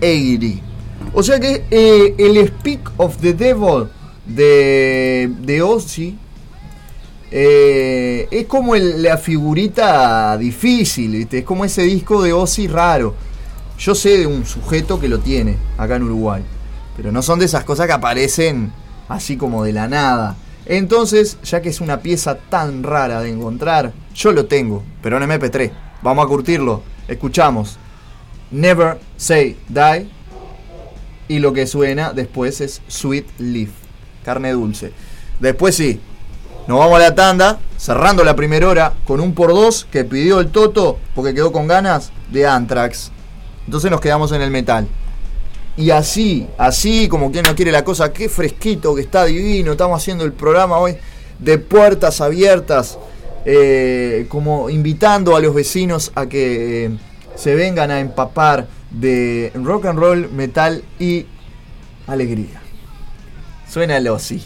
Airy. 0.01 0.61
O 1.13 1.23
sea 1.23 1.39
que 1.39 1.65
eh, 1.69 2.15
el 2.17 2.47
Speak 2.47 2.91
of 2.97 3.17
the 3.17 3.33
Devil 3.33 3.89
de, 4.25 5.31
de 5.41 5.61
Ozzy 5.61 6.17
eh, 7.35 8.27
es 8.29 8.45
como 8.45 8.75
la 8.75 9.17
figurita 9.17 10.37
difícil, 10.37 11.27
es 11.29 11.43
como 11.43 11.65
ese 11.65 11.81
disco 11.81 12.21
de 12.21 12.31
Ozzy 12.31 12.67
raro. 12.67 13.15
Yo 13.79 13.95
sé 13.95 14.19
de 14.19 14.27
un 14.27 14.45
sujeto 14.45 14.99
que 14.99 15.09
lo 15.09 15.19
tiene 15.19 15.57
acá 15.77 15.95
en 15.95 16.03
Uruguay, 16.03 16.43
pero 16.95 17.11
no 17.11 17.23
son 17.23 17.39
de 17.39 17.45
esas 17.45 17.63
cosas 17.63 17.87
que 17.87 17.93
aparecen 17.93 18.71
así 19.09 19.35
como 19.35 19.63
de 19.63 19.73
la 19.73 19.87
nada. 19.87 20.37
Entonces, 20.65 21.37
ya 21.43 21.61
que 21.61 21.69
es 21.69 21.81
una 21.81 22.01
pieza 22.01 22.37
tan 22.37 22.83
rara 22.83 23.21
de 23.21 23.31
encontrar, 23.31 23.93
yo 24.13 24.31
lo 24.31 24.45
tengo, 24.45 24.83
pero 25.01 25.17
en 25.17 25.29
MP3. 25.29 25.71
Vamos 26.01 26.25
a 26.25 26.27
curtirlo. 26.27 26.83
Escuchamos 27.07 27.77
Never 28.51 28.99
Say 29.17 29.57
Die 29.67 30.07
y 31.27 31.39
lo 31.39 31.53
que 31.53 31.67
suena 31.67 32.13
después 32.13 32.61
es 32.61 32.81
Sweet 32.87 33.25
Leaf, 33.39 33.69
carne 34.23 34.51
dulce. 34.51 34.93
Después 35.39 35.75
sí, 35.75 35.99
nos 36.67 36.79
vamos 36.79 36.97
a 36.97 36.99
la 36.99 37.15
tanda, 37.15 37.59
cerrando 37.77 38.23
la 38.23 38.35
primera 38.35 38.67
hora 38.67 38.93
con 39.05 39.19
un 39.19 39.33
por 39.33 39.49
dos 39.49 39.87
que 39.91 40.03
pidió 40.03 40.39
el 40.39 40.49
Toto 40.49 40.99
porque 41.15 41.33
quedó 41.33 41.51
con 41.51 41.67
ganas 41.67 42.11
de 42.31 42.45
Anthrax. 42.45 43.11
Entonces 43.65 43.91
nos 43.91 44.01
quedamos 44.01 44.31
en 44.31 44.41
el 44.41 44.51
metal. 44.51 44.87
Y 45.75 45.89
así, 45.89 46.47
así 46.57 47.07
como 47.07 47.31
quien 47.31 47.45
no 47.45 47.55
quiere 47.55 47.71
la 47.71 47.83
cosa, 47.83 48.13
qué 48.13 48.29
fresquito 48.29 48.93
que 48.93 49.01
está 49.01 49.25
divino. 49.25 49.71
Estamos 49.71 50.01
haciendo 50.01 50.23
el 50.23 50.33
programa 50.33 50.77
hoy 50.77 50.95
de 51.39 51.57
puertas 51.57 52.21
abiertas, 52.21 52.97
eh, 53.45 54.25
como 54.29 54.69
invitando 54.69 55.35
a 55.35 55.39
los 55.41 55.53
vecinos 55.53 56.11
a 56.15 56.27
que 56.27 56.85
eh, 56.85 56.97
se 57.35 57.55
vengan 57.55 57.91
a 57.91 57.99
empapar 57.99 58.67
de 58.91 59.51
rock 59.55 59.85
and 59.85 59.99
roll, 59.99 60.31
metal 60.31 60.83
y 60.99 61.25
alegría. 62.07 62.61
Suena 63.67 63.97
el 63.97 64.07
Ozzy. 64.07 64.41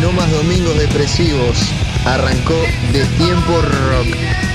No 0.00 0.12
más 0.12 0.30
domingos 0.30 0.78
depresivos. 0.78 1.85
Arrancó 2.06 2.54
de 2.92 3.04
tiempo 3.18 3.60
rock. 3.60 4.45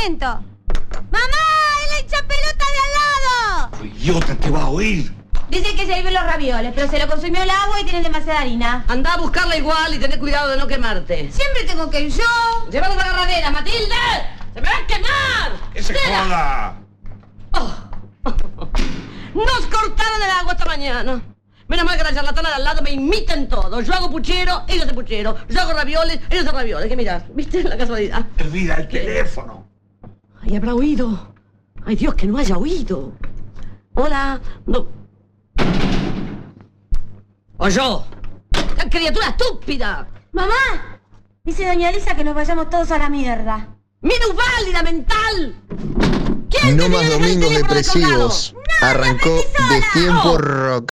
Momento. 0.00 0.26
¡Mamá! 1.10 1.44
¡Es 1.84 1.90
la 1.90 2.00
hincha 2.00 2.26
pelota 2.26 2.64
de 2.64 2.78
al 2.84 2.92
lado! 3.00 3.84
Idiota, 3.84 4.34
te 4.36 4.50
va 4.50 4.62
a 4.62 4.68
oír. 4.68 5.14
Dice 5.50 5.74
que 5.74 5.84
se 5.84 5.94
viven 5.96 6.14
los 6.14 6.22
ravioles, 6.22 6.72
pero 6.74 6.88
se 6.88 6.98
lo 6.98 7.08
consumió 7.08 7.42
el 7.42 7.50
agua 7.50 7.80
y 7.80 7.84
tienen 7.84 8.04
demasiada 8.04 8.40
harina. 8.40 8.84
Anda 8.88 9.14
a 9.14 9.16
buscarla 9.16 9.56
igual 9.56 9.94
y 9.94 9.98
tené 9.98 10.18
cuidado 10.18 10.50
de 10.50 10.56
no 10.56 10.66
quemarte. 10.66 11.30
Siempre 11.32 11.64
tengo 11.64 11.90
que 11.90 12.02
ir 12.02 12.12
yo. 12.12 12.70
¡Llévalo 12.70 12.94
a 12.94 12.96
la 12.96 13.02
agarradera, 13.02 13.50
Matilde! 13.50 13.94
¡Se 14.54 14.60
me 14.60 14.68
va 14.68 14.76
a 14.76 14.86
quemar! 14.86 15.72
¡Que 15.72 15.82
se 15.82 15.94
joda! 15.94 16.76
Nos 19.34 19.66
cortaron 19.66 20.22
el 20.22 20.30
agua 20.30 20.52
esta 20.52 20.66
mañana. 20.66 21.22
Menos 21.66 21.84
mal 21.84 21.96
que 21.96 22.04
la 22.04 22.14
charlatana 22.14 22.48
de 22.48 22.54
al 22.56 22.64
lado 22.64 22.82
me 22.82 22.90
imiten 22.90 23.48
todo. 23.48 23.80
Yo 23.80 23.94
hago 23.94 24.10
puchero, 24.10 24.64
ellos 24.68 24.84
hacen 24.84 24.94
puchero. 24.94 25.36
Yo 25.48 25.60
hago 25.60 25.72
ravioles, 25.72 26.20
ellos 26.28 26.44
hacen 26.44 26.54
ravioles. 26.54 26.88
¿Qué 26.88 26.96
miras? 26.96 27.24
¿Viste 27.34 27.62
la 27.64 27.76
casualidad? 27.76 28.26
Olvida 28.40 28.74
el 28.74 28.88
teléfono. 28.88 29.69
Ay, 30.42 30.56
habrá 30.56 30.74
oído. 30.74 31.34
Ay, 31.84 31.96
Dios, 31.96 32.14
que 32.14 32.26
no 32.26 32.38
haya 32.38 32.56
oído. 32.56 33.12
Hola. 33.94 34.40
No. 34.66 34.86
O 37.58 37.68
yo. 37.68 38.06
¡Qué 38.50 38.88
criatura 38.88 39.28
estúpida! 39.28 40.08
¡Mamá! 40.32 41.00
Dice 41.44 41.66
doña 41.66 41.90
Elisa 41.90 42.14
que 42.14 42.24
nos 42.24 42.34
vayamos 42.34 42.70
todos 42.70 42.90
a 42.90 42.98
la 42.98 43.10
mierda. 43.10 43.68
¡Minusválida 44.00 44.82
mental! 44.82 45.54
No 46.74 46.88
más 46.88 47.08
domingos 47.08 47.50
depresivos. 47.50 48.54
Arrancó 48.80 49.34
de 49.34 49.82
tiempo 49.92 50.38
rock. 50.38 50.86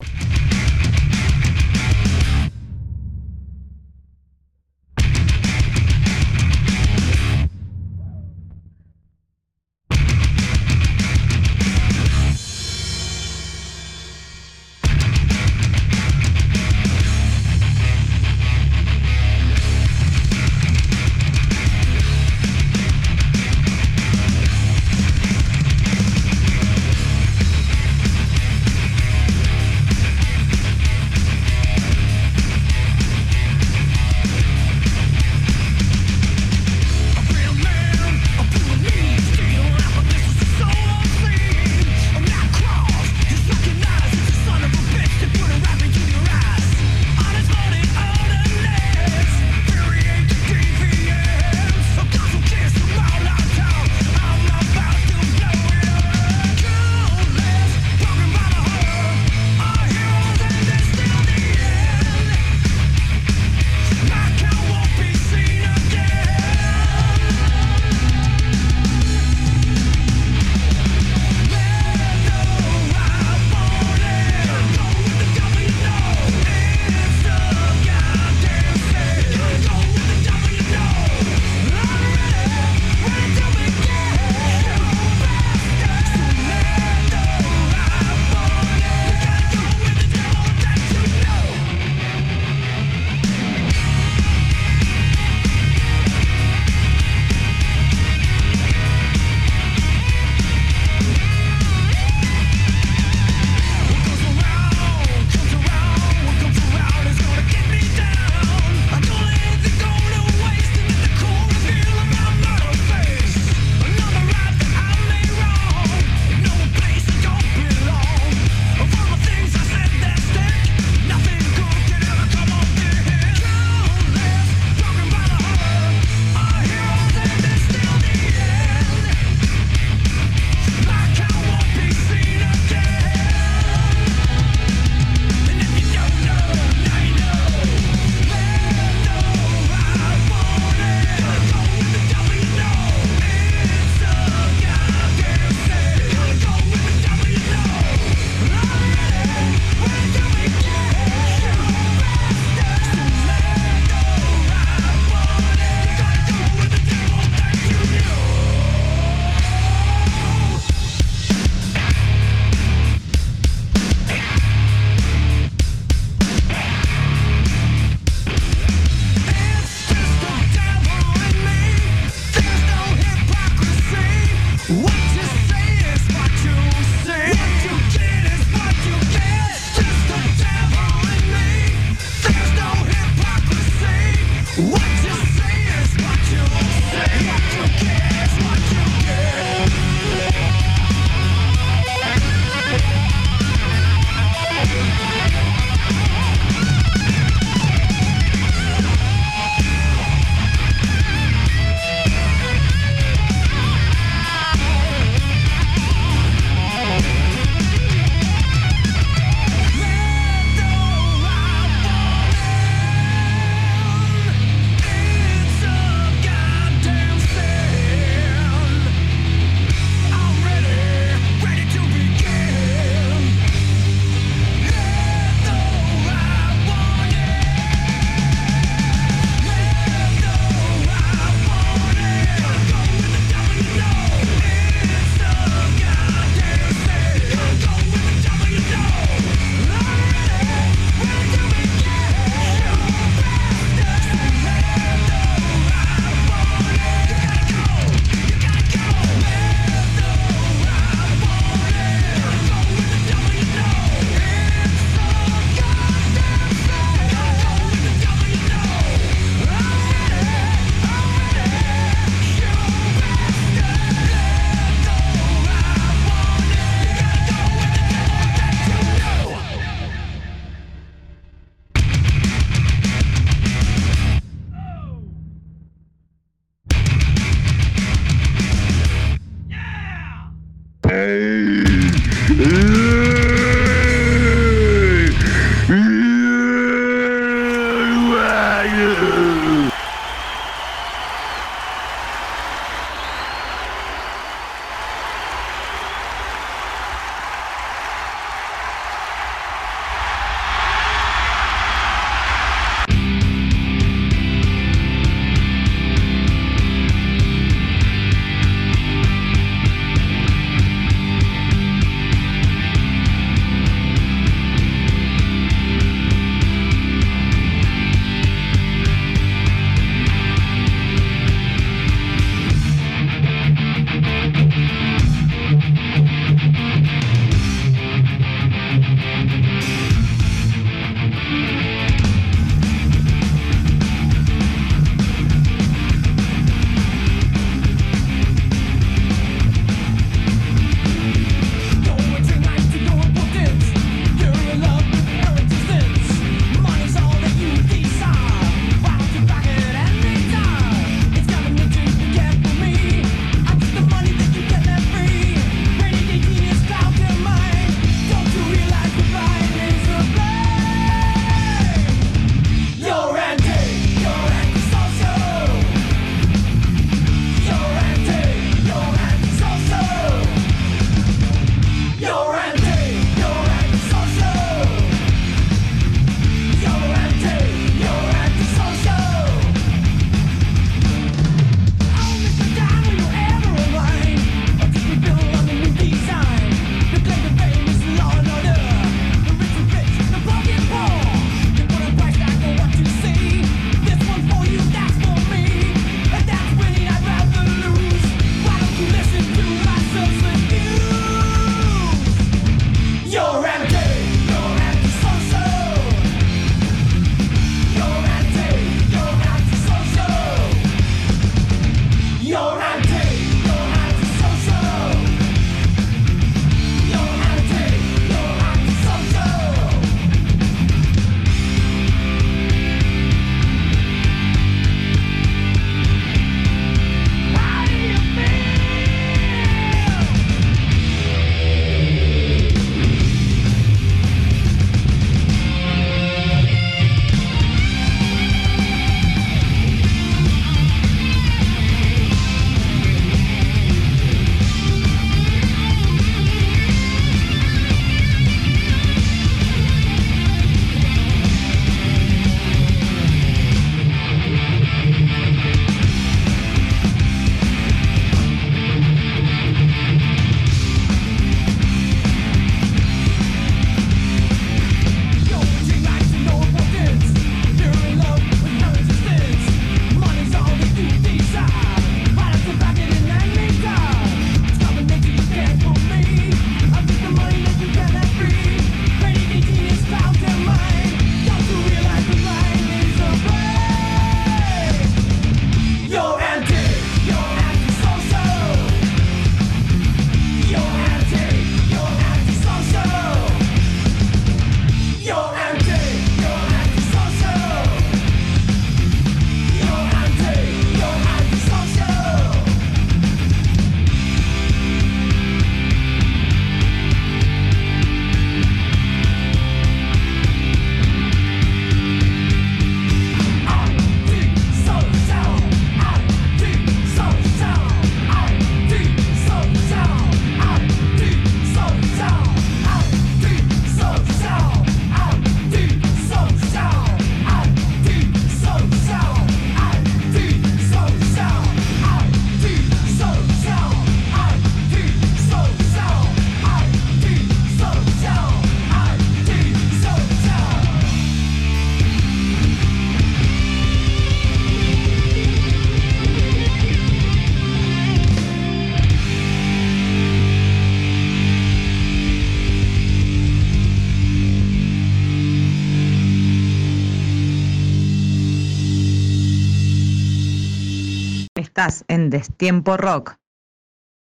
Estás 561.58 561.84
en 561.88 562.12
Destiempo 562.12 562.78
Rock. 562.78 563.16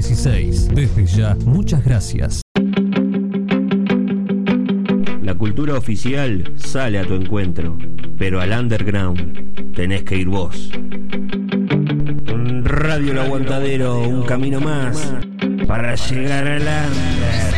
716. 0.00 0.68
Desde 0.68 1.04
ya, 1.04 1.36
muchas 1.44 1.84
gracias. 1.84 2.40
La 5.22 5.34
cultura 5.34 5.74
oficial 5.74 6.50
sale 6.56 6.98
a 6.98 7.04
tu 7.04 7.14
encuentro, 7.14 7.76
pero 8.16 8.40
al 8.40 8.52
underground 8.52 9.74
tenés 9.74 10.04
que 10.04 10.16
ir 10.16 10.28
vos. 10.28 10.70
Radio 12.64 13.12
El 13.12 13.18
Aguantadero, 13.18 14.00
un 14.00 14.22
camino 14.22 14.60
más 14.60 15.12
para 15.66 15.94
llegar 15.94 16.46
al 16.46 16.62
under. 16.62 17.51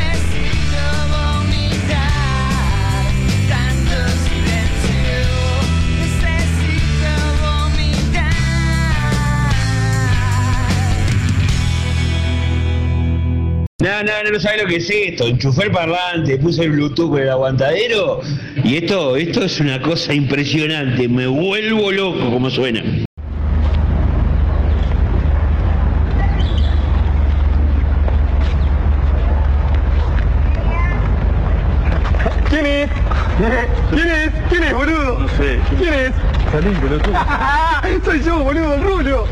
No, 13.84 14.02
no, 14.02 14.12
no, 14.24 14.30
no 14.30 14.40
sabes 14.40 14.62
lo 14.62 14.66
que 14.66 14.76
es 14.76 14.88
esto. 14.88 15.26
Enchufé 15.26 15.64
el 15.64 15.70
parlante, 15.70 16.38
puse 16.38 16.64
el 16.64 16.70
Bluetooth 16.70 17.10
con 17.10 17.20
el 17.20 17.28
aguantadero 17.28 18.22
y 18.64 18.78
esto, 18.78 19.14
esto 19.14 19.44
es 19.44 19.60
una 19.60 19.78
cosa 19.82 20.14
impresionante. 20.14 21.06
Me 21.06 21.26
vuelvo 21.26 21.92
loco 21.92 22.30
como 22.30 22.48
suena. 22.48 22.80
¿Quién 32.48 32.64
es? 32.64 32.90
¿Quién 33.90 34.08
es? 34.08 34.30
¿Quién 34.48 34.62
es, 34.62 34.72
boludo? 34.72 35.18
No 35.18 35.28
sé. 35.36 35.58
¿Quién 35.76 35.92
es? 35.92 36.12
Salí, 36.50 36.70
pelotudo. 36.76 37.14
Soy 38.06 38.22
yo, 38.22 38.38
boludo, 38.38 38.74
el 38.76 38.82
Rulo. 38.82 39.26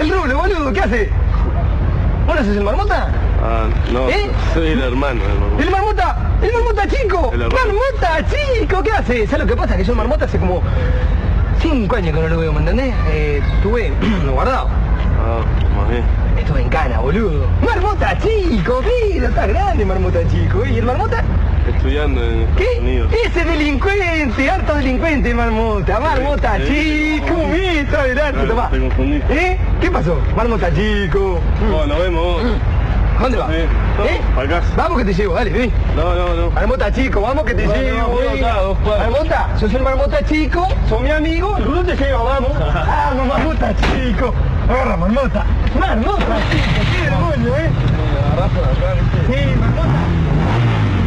El 0.00 0.08
Rulo, 0.08 0.38
boludo, 0.38 0.72
¿qué 0.72 0.80
hace? 0.80 1.10
¿Vos 2.26 2.36
no 2.36 2.42
sos 2.42 2.56
el 2.56 2.64
marmota? 2.64 3.29
Ah, 3.42 3.68
no, 3.92 4.08
¿Eh? 4.10 4.30
soy 4.52 4.68
el 4.68 4.82
hermano 4.82 5.22
del 5.24 5.38
marmota. 5.38 5.62
¡El 5.62 5.70
marmota! 5.70 6.16
¡El 6.42 6.52
marmota 6.52 6.86
chico! 6.88 7.30
El. 7.32 7.38
¡Marmota 7.40 8.26
chico! 8.28 8.82
¿Qué 8.82 8.92
hace? 8.92 9.26
¿Sabes 9.26 9.40
lo 9.40 9.46
que 9.46 9.56
pasa? 9.56 9.76
Que 9.76 9.84
yo 9.84 9.92
el 9.92 9.98
marmota 9.98 10.26
hace 10.26 10.38
como 10.38 10.62
cinco 11.60 11.96
años 11.96 12.14
que 12.14 12.20
no 12.22 12.28
lo 12.28 12.38
veo, 12.38 12.52
¿me 12.52 12.60
entendés? 12.60 12.94
Eh, 13.08 13.42
estuve 13.56 13.92
guardado. 14.32 14.68
Ah, 14.68 15.40
más 15.76 15.88
bien. 15.88 16.02
Estuve 16.38 16.62
en 16.62 16.68
cana, 16.68 16.98
boludo. 17.00 17.46
¡Marmota 17.64 18.16
chico! 18.18 18.82
Mira, 19.12 19.28
está 19.28 19.46
grande 19.46 19.84
marmota 19.86 20.18
chico. 20.28 20.64
¿Y 20.66 20.76
el 20.78 20.84
marmota? 20.84 21.22
Estudiando 21.68 22.22
en 22.22 22.40
Estados 22.40 22.56
¿Qué? 22.74 22.80
Unidos. 22.80 23.12
Ese 23.24 23.44
delincuente, 23.44 24.50
harto 24.50 24.74
delincuente, 24.74 25.34
marmota, 25.34 26.00
marmota 26.00 26.56
Sí, 26.58 27.20
chico, 27.22 27.36
mira, 27.50 28.00
adelante, 28.00 28.32
Claro, 28.32 28.48
tomá. 28.48 28.70
te 28.70 28.80
confundí. 28.80 29.22
¿Eh? 29.30 29.58
¿Qué 29.80 29.90
pasó? 29.90 30.18
Marmota 30.36 30.68
chico. 30.74 31.38
Bueno, 31.70 31.86
nos 31.86 31.98
vemos 32.00 32.22
vos. 32.22 32.42
¿A 33.20 33.22
¿Dónde 33.24 33.36
vas? 33.38 33.50
¿Eh? 33.52 33.68
Casa. 34.48 34.66
Vamos 34.76 34.98
que 34.98 35.04
te 35.04 35.12
llevo, 35.12 35.34
dale, 35.34 35.50
ven. 35.50 35.72
No, 35.94 36.14
no, 36.14 36.34
no. 36.34 36.50
Marmota 36.52 36.90
chico, 36.90 37.20
vamos 37.20 37.44
que 37.44 37.52
te 37.54 37.66
No, 37.66 37.74
llevo. 37.74 38.18
no, 38.40 38.74
vos. 38.74 38.98
Marmota, 38.98 39.48
sos 39.60 39.74
el 39.74 39.82
marmota 39.82 40.24
chico, 40.24 40.66
sos 40.88 41.02
mi 41.02 41.10
amigo, 41.10 41.54
el 41.58 41.64
Rulo 41.66 41.84
te 41.84 41.96
lleva, 41.96 42.22
vamos. 42.22 42.52
Vamos, 42.58 43.26
marmota 43.26 43.74
chico. 43.76 44.32
Agarra, 44.70 44.96
marmota. 44.96 45.44
Marmota 45.78 46.36
chico, 46.50 46.80
qué 46.96 47.10
demonio, 47.10 47.56
¿eh? 47.56 47.70
Sí, 49.26 49.56
marmota. 49.58 50.00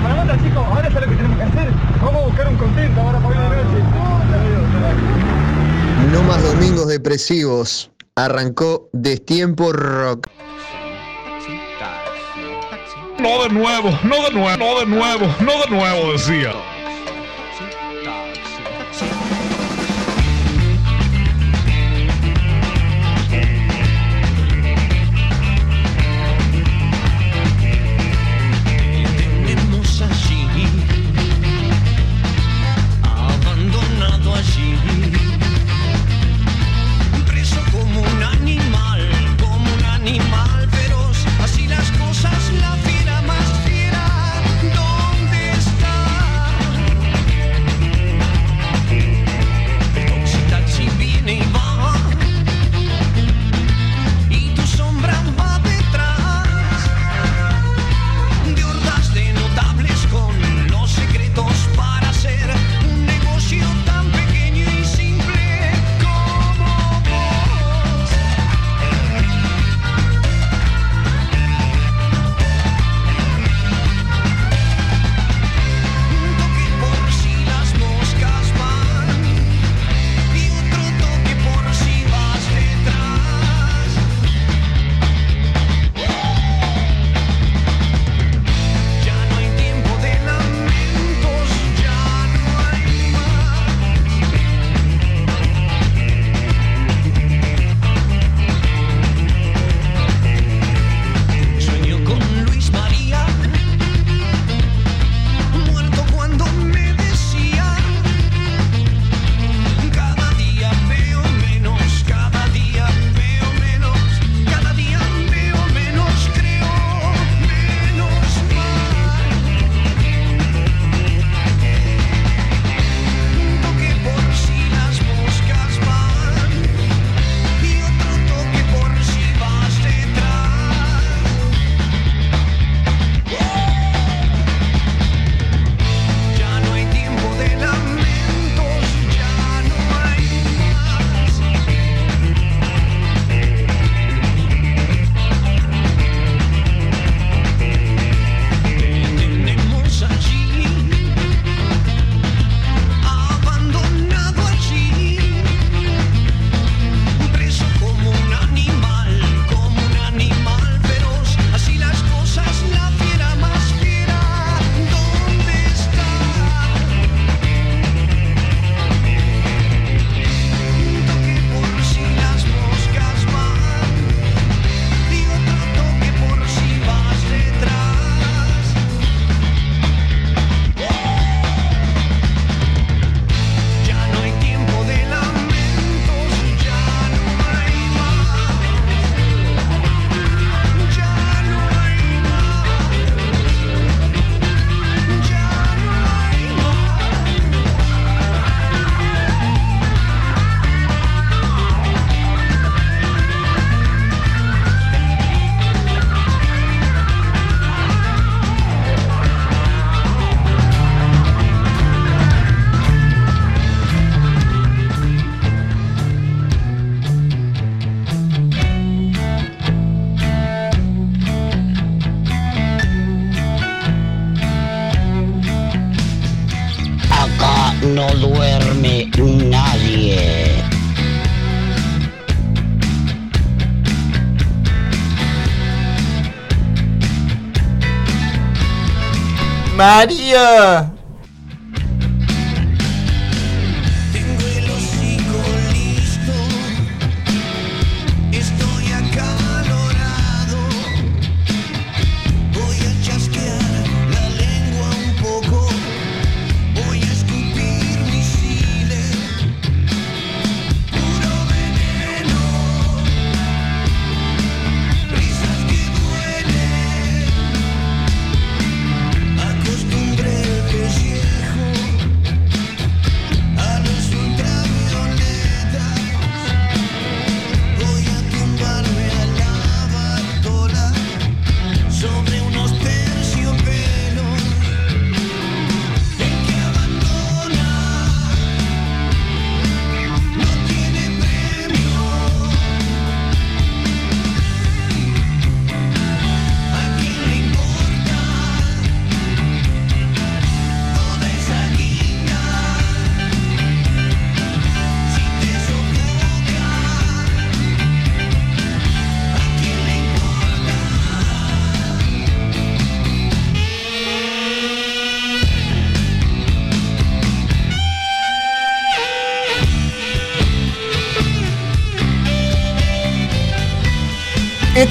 Marmota 0.03 0.38
chico, 0.43 0.59
ahora 0.59 0.84
sabes 0.91 1.01
lo 1.01 1.09
que 1.09 1.16
tenemos 1.16 1.38
que 1.38 1.44
hacer. 1.44 1.68
Vamos 2.03 2.22
a 2.22 2.26
buscar 2.27 2.48
un 2.48 2.57
contento 2.57 3.02
ahora 3.02 3.19
para 3.19 3.27
hoy 3.30 3.56
de 3.57 3.64
noche. 3.64 3.84
No 6.11 6.23
más 6.23 6.44
domingos 6.44 6.88
depresivos. 6.88 7.90
Arrancó 8.15 8.90
Destiempo 8.94 9.72
Rock. 9.73 10.27
No 13.24 13.41
de 13.41 13.54
nuevo, 13.54 13.98
no 14.04 14.22
de 14.22 14.32
nuevo, 14.32 14.58
no 14.58 14.80
de 14.82 14.86
nuevo, 14.86 15.36
no 15.40 15.62
de 15.64 15.70
nuevo, 15.70 16.12
decía. 16.12 16.73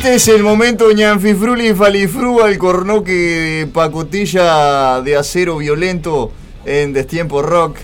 Este 0.03 0.17
es 0.17 0.27
el 0.27 0.43
momento 0.43 0.91
ñanfifruli 0.91 1.75
falifrú 1.75 2.43
al 2.43 2.59
cornoque 2.59 3.13
de 3.13 3.67
pacotilla 3.69 5.01
de 5.01 5.15
acero 5.15 5.59
violento 5.59 6.33
en 6.65 6.93
Destiempo 6.93 7.41
Rock. 7.41 7.77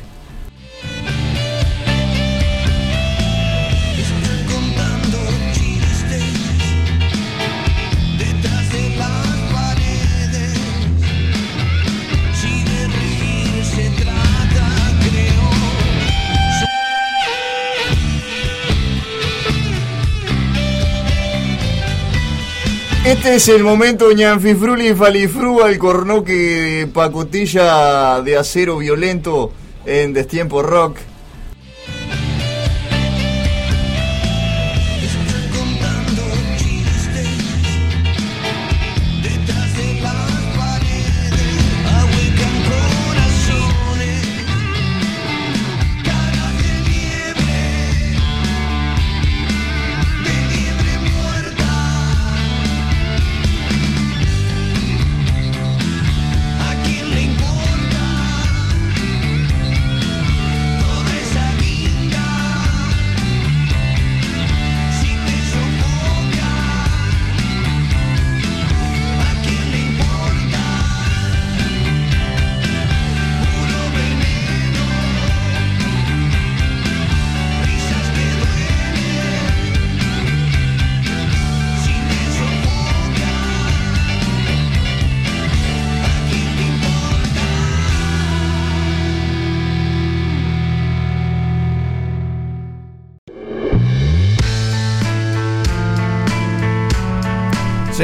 Este 23.08 23.36
es 23.36 23.48
el 23.48 23.64
momento, 23.64 24.12
ñanfifruli 24.12 24.88
y 24.88 24.94
falifrúa, 24.94 25.70
el 25.70 25.78
cornoque 25.78 26.32
de 26.34 26.86
pacotilla 26.88 28.20
de 28.20 28.36
acero 28.36 28.76
violento 28.76 29.50
en 29.86 30.12
Destiempo 30.12 30.62
Rock. 30.62 30.98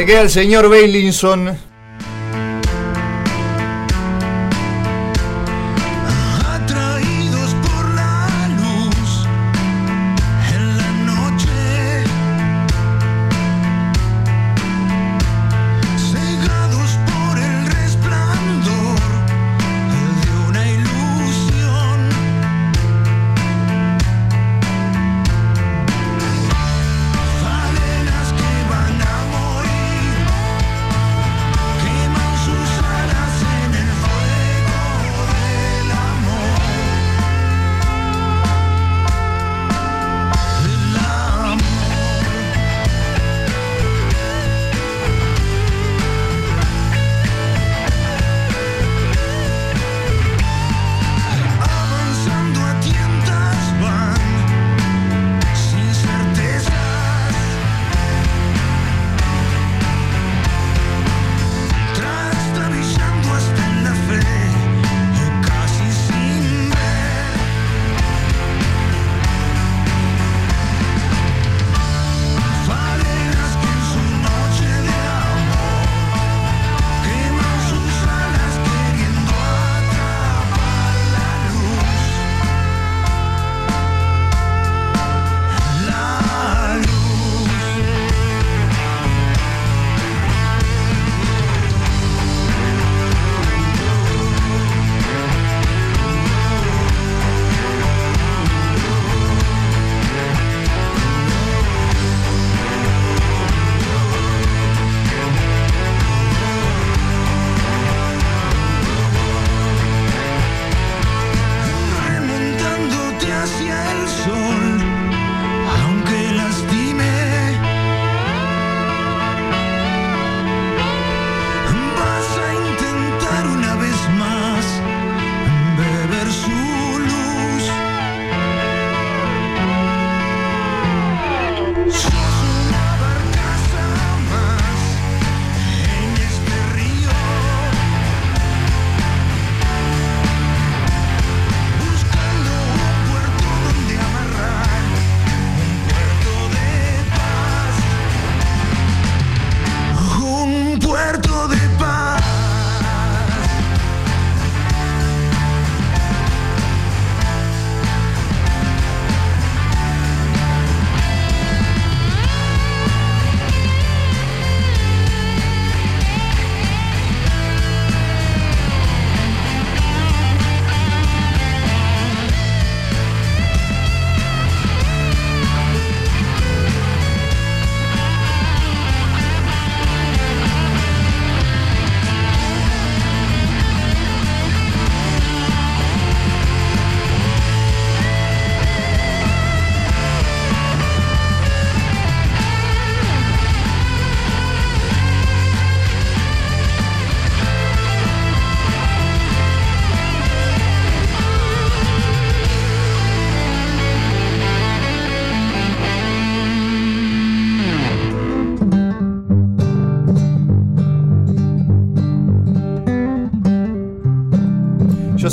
Queda 0.07 0.21
el 0.21 0.29
señor 0.29 0.69
Bailinson. 0.69 1.57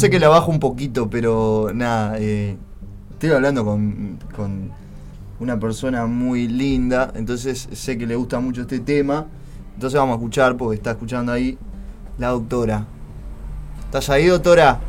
Sé 0.01 0.09
que 0.09 0.19
la 0.19 0.29
bajo 0.29 0.49
un 0.49 0.59
poquito, 0.59 1.11
pero 1.11 1.69
nada, 1.75 2.17
eh, 2.17 2.57
estoy 3.11 3.29
hablando 3.29 3.63
con, 3.63 4.17
con 4.35 4.71
una 5.39 5.59
persona 5.59 6.07
muy 6.07 6.47
linda, 6.47 7.11
entonces 7.13 7.69
sé 7.71 7.99
que 7.99 8.07
le 8.07 8.15
gusta 8.15 8.39
mucho 8.39 8.61
este 8.61 8.79
tema. 8.79 9.27
Entonces 9.75 9.99
vamos 9.99 10.13
a 10.13 10.17
escuchar, 10.17 10.57
porque 10.57 10.77
está 10.77 10.91
escuchando 10.91 11.31
ahí 11.31 11.55
la 12.17 12.29
doctora. 12.29 12.87
¿Estás 13.85 14.09
ahí, 14.09 14.25
doctora? 14.25 14.79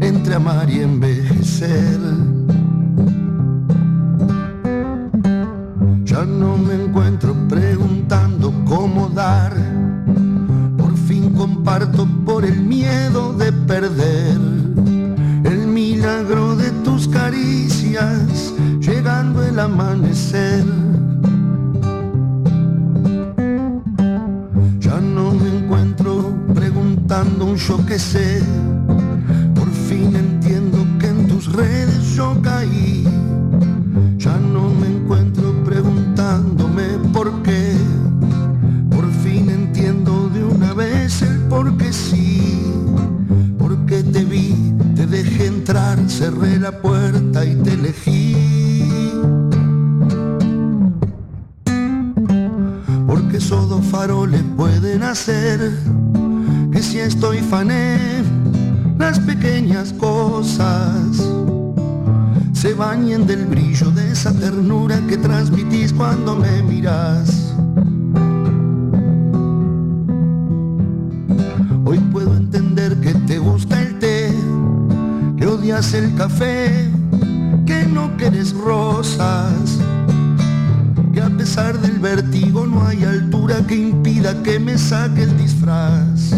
Entre 0.00 0.34
amar 0.34 0.70
y 0.70 0.80
envejecer. 0.80 2.00
Ya 6.04 6.24
no 6.24 6.56
me 6.56 6.84
encuentro 6.84 7.34
preguntando 7.46 8.54
cómo 8.64 9.10
dar. 9.10 9.52
Por 10.78 10.96
fin 10.96 11.34
comparto 11.34 12.08
por 12.24 12.46
el 12.46 12.62
miedo 12.62 13.34
de 13.34 13.52
perder 13.52 14.38
el 15.44 15.66
milagro 15.66 16.56
de 16.56 16.70
tus 16.84 17.06
caricias, 17.06 18.54
llegando 18.80 19.42
el 19.42 19.58
amanecer. 19.58 20.87
Que 84.48 84.58
me 84.58 84.78
saque 84.78 85.24
el 85.24 85.36
disfraz. 85.36 86.30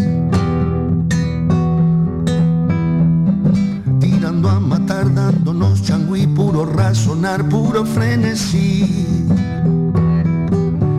Tirando 4.01 4.49
a 4.49 4.59
matar, 4.59 5.15
dándonos 5.15 5.85
changüí, 5.85 6.27
puro 6.27 6.67
razonar, 6.67 7.49
puro 7.49 7.85
frenesí. 7.85 9.07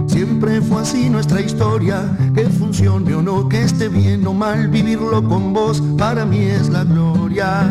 Siempre 0.08 0.62
fue 0.62 0.84
así 0.84 1.10
nuestra 1.10 1.42
historia, 1.42 1.98
que 2.34 2.46
funcione 2.46 3.14
o 3.14 3.22
no, 3.22 3.50
que 3.50 3.62
esté 3.62 3.90
bien 3.90 4.26
o 4.26 4.34
mal, 4.34 4.70
vivirlo 4.70 5.22
con 5.28 5.52
vos 5.52 5.84
para 5.98 6.24
mí 6.24 6.40
es 6.40 6.70
la 6.70 6.86
gloria. 6.86 7.68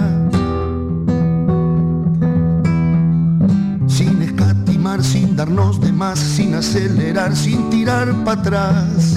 Sin 3.87 4.21
escatimar, 4.21 5.03
sin 5.03 5.35
darnos 5.35 5.81
de 5.81 5.93
más, 5.93 6.19
sin 6.19 6.55
acelerar, 6.55 7.35
sin 7.35 7.71
tirar 7.71 8.13
para 8.23 8.41
atrás. 8.43 9.10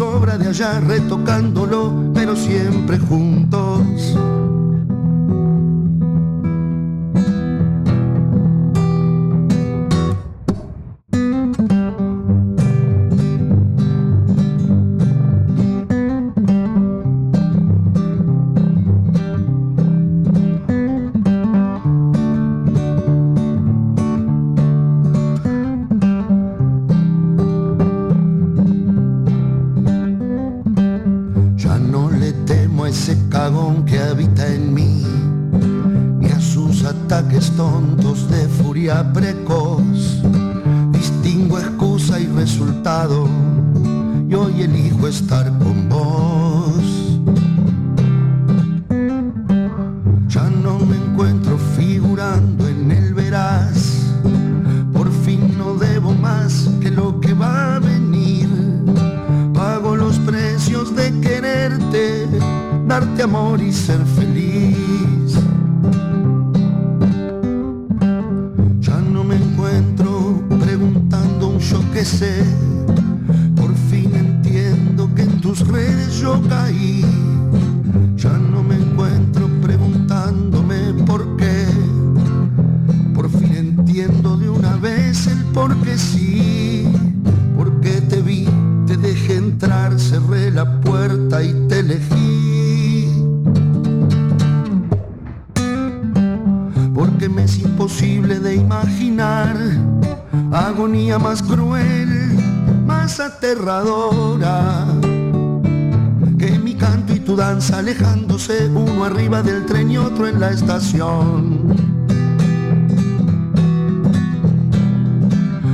Sobra 0.00 0.38
de 0.38 0.48
allá, 0.48 0.80
retocándolo, 0.80 2.10
pero 2.14 2.34
siempre 2.34 2.98
juntos. 2.98 4.16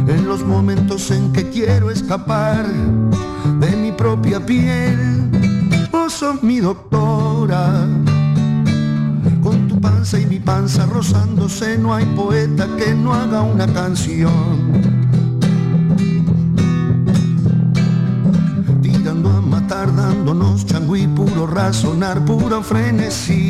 En 0.06 0.24
los 0.24 0.44
momentos 0.44 1.10
en 1.10 1.32
que 1.32 1.50
quiero 1.50 1.90
escapar 1.90 2.64
de 3.58 3.76
mi 3.76 3.90
propia 3.90 4.38
piel, 4.46 5.28
vos 5.90 6.12
sos 6.12 6.44
mi 6.44 6.60
doctora. 6.60 7.88
Con 9.42 9.66
tu 9.66 9.80
panza 9.80 10.20
y 10.20 10.26
mi 10.26 10.38
panza 10.38 10.86
rozándose, 10.86 11.76
no 11.76 11.92
hay 11.92 12.04
poeta 12.04 12.68
que 12.78 12.94
no 12.94 13.12
haga 13.12 13.42
una 13.42 13.66
canción. 13.66 14.70
Tirando 18.80 19.28
a 19.30 19.40
matar, 19.40 19.92
dándonos 19.96 20.66
changüí, 20.66 21.08
puro 21.08 21.48
razonar, 21.48 22.24
puro 22.24 22.62
frenesí. 22.62 23.45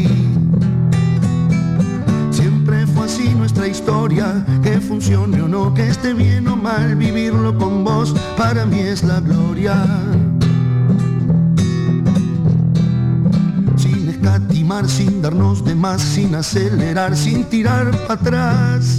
Sin 15.98 16.34
acelerar, 16.34 17.16
sin 17.16 17.44
tirar 17.44 17.90
para 18.06 18.14
atrás. 18.14 18.98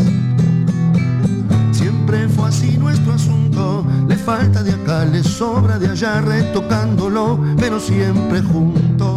Siempre 1.72 2.28
fue 2.30 2.48
así 2.48 2.78
nuestro 2.78 3.14
asunto, 3.14 3.86
le 4.08 4.16
falta 4.16 4.64
de 4.64 4.72
acá, 4.72 5.06
le 5.06 5.22
sobra 5.24 5.78
de 5.78 5.90
allá, 5.90 6.22
retocándolo, 6.22 7.40
pero 7.60 7.80
siempre 7.80 8.42
juntos. 8.42 9.17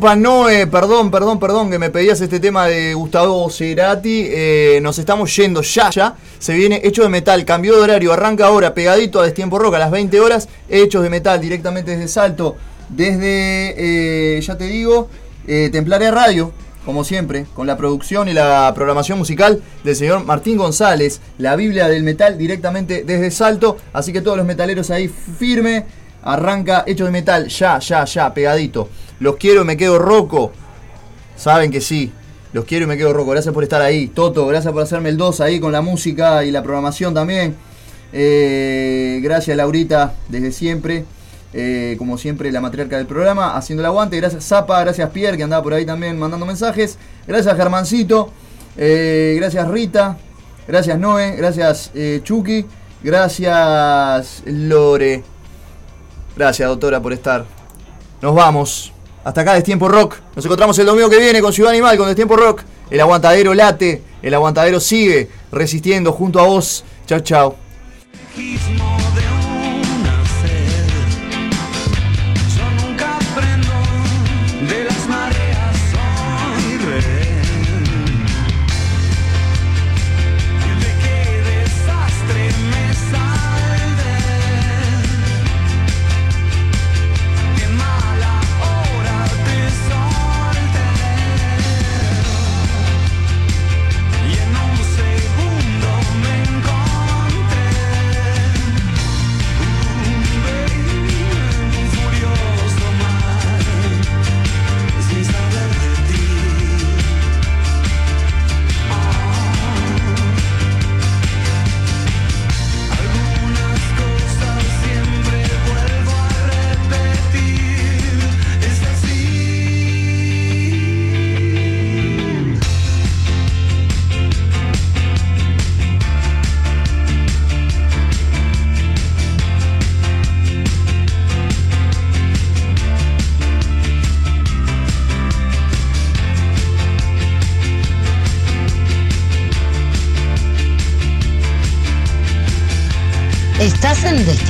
Que 0.00 0.06
interrumpa, 0.06 0.16
Noé, 0.16 0.66
perdón, 0.66 1.10
perdón, 1.10 1.38
perdón, 1.38 1.70
que 1.70 1.78
me 1.78 1.90
pedías 1.90 2.20
este 2.20 2.40
tema 2.40 2.66
de 2.66 2.94
Gustavo 2.94 3.50
Cerati. 3.50 4.24
Eh, 4.28 4.80
nos 4.82 4.98
estamos 4.98 5.34
yendo 5.36 5.62
ya, 5.62 5.90
ya. 5.90 6.16
Se 6.38 6.54
viene 6.54 6.80
Hechos 6.82 7.04
de 7.04 7.10
Metal, 7.10 7.44
cambió 7.44 7.76
de 7.76 7.82
horario, 7.82 8.12
arranca 8.12 8.46
ahora, 8.46 8.72
pegadito 8.72 9.20
a 9.20 9.24
Destiempo 9.24 9.58
Rock 9.58 9.74
a 9.74 9.78
las 9.78 9.90
20 9.90 10.20
horas. 10.20 10.48
Hechos 10.68 11.02
de 11.02 11.10
Metal, 11.10 11.40
directamente 11.40 11.92
desde 11.92 12.08
Salto, 12.08 12.56
desde, 12.88 13.74
eh, 14.36 14.40
ya 14.40 14.56
te 14.56 14.64
digo, 14.64 15.08
eh, 15.46 15.68
Templaria 15.70 16.10
Radio, 16.10 16.52
como 16.84 17.04
siempre, 17.04 17.46
con 17.54 17.66
la 17.66 17.76
producción 17.76 18.28
y 18.28 18.32
la 18.32 18.72
programación 18.74 19.18
musical 19.18 19.62
del 19.84 19.96
señor 19.96 20.24
Martín 20.24 20.56
González, 20.56 21.20
la 21.38 21.56
Biblia 21.56 21.88
del 21.88 22.04
Metal, 22.04 22.38
directamente 22.38 23.04
desde 23.04 23.30
Salto. 23.30 23.76
Así 23.92 24.12
que 24.12 24.22
todos 24.22 24.38
los 24.38 24.46
metaleros 24.46 24.90
ahí 24.90 25.08
firme. 25.08 25.84
Arranca 26.22 26.84
Hechos 26.86 27.06
de 27.06 27.12
Metal, 27.12 27.48
ya, 27.48 27.78
ya, 27.78 28.04
ya, 28.04 28.34
pegadito. 28.34 28.90
Los 29.20 29.36
quiero 29.36 29.62
y 29.62 29.64
me 29.64 29.76
quedo 29.76 29.98
roco. 29.98 30.50
Saben 31.36 31.70
que 31.70 31.80
sí. 31.80 32.12
Los 32.52 32.64
quiero 32.64 32.86
y 32.86 32.88
me 32.88 32.96
quedo 32.96 33.12
roco. 33.12 33.30
Gracias 33.30 33.54
por 33.54 33.62
estar 33.62 33.80
ahí. 33.80 34.08
Toto, 34.08 34.46
gracias 34.46 34.72
por 34.72 34.82
hacerme 34.82 35.10
el 35.10 35.16
2 35.16 35.40
ahí 35.40 35.60
con 35.60 35.70
la 35.72 35.82
música 35.82 36.44
y 36.44 36.50
la 36.50 36.62
programación 36.62 37.14
también. 37.14 37.54
Eh, 38.12 39.20
gracias 39.22 39.56
Laurita, 39.56 40.14
desde 40.28 40.50
siempre. 40.50 41.04
Eh, 41.52 41.96
como 41.98 42.16
siempre, 42.16 42.52
la 42.52 42.60
matriarca 42.60 42.96
del 42.96 43.06
programa, 43.06 43.56
haciendo 43.56 43.82
el 43.82 43.86
aguante. 43.86 44.16
Gracias 44.16 44.44
Zapa, 44.44 44.80
gracias 44.80 45.10
Pierre, 45.10 45.36
que 45.36 45.42
andaba 45.42 45.62
por 45.62 45.74
ahí 45.74 45.84
también 45.84 46.18
mandando 46.18 46.46
mensajes. 46.46 46.98
Gracias 47.26 47.56
Germancito. 47.56 48.30
Eh, 48.76 49.34
gracias 49.38 49.68
Rita. 49.68 50.16
Gracias 50.66 50.98
Noé. 50.98 51.36
Gracias 51.36 51.90
eh, 51.94 52.20
Chucky. 52.22 52.66
Gracias 53.02 54.42
Lore. 54.46 55.22
Gracias 56.36 56.68
doctora 56.68 57.00
por 57.00 57.12
estar. 57.12 57.44
Nos 58.22 58.34
vamos. 58.34 58.92
Hasta 59.24 59.42
acá 59.42 59.54
Destiempo 59.54 59.88
Rock. 59.88 60.16
Nos 60.34 60.44
encontramos 60.44 60.78
el 60.78 60.86
domingo 60.86 61.10
que 61.10 61.18
viene 61.18 61.40
con 61.40 61.52
Ciudad 61.52 61.72
Animal, 61.72 61.96
con 61.96 62.06
Destiempo 62.06 62.36
Rock. 62.36 62.62
El 62.90 63.00
aguantadero 63.00 63.54
late. 63.54 64.02
El 64.22 64.34
aguantadero 64.34 64.80
sigue 64.80 65.28
resistiendo 65.52 66.12
junto 66.12 66.40
a 66.40 66.44
vos. 66.44 66.84
Chao, 67.06 67.20
chao. 67.20 67.56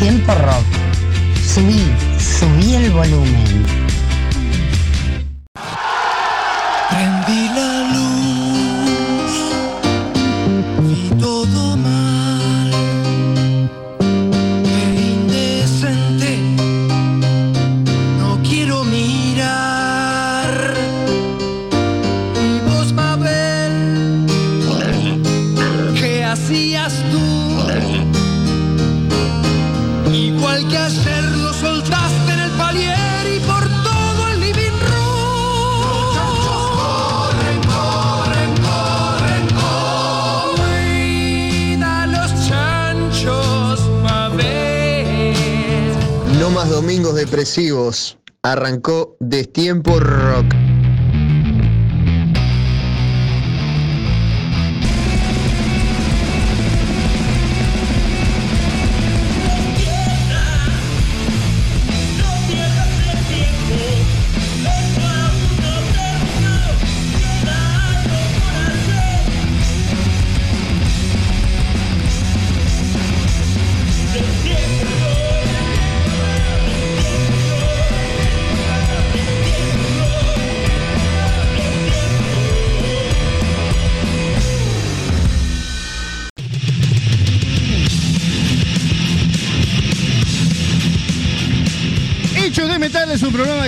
Destiempo 0.00 0.32
Rock. 0.32 0.59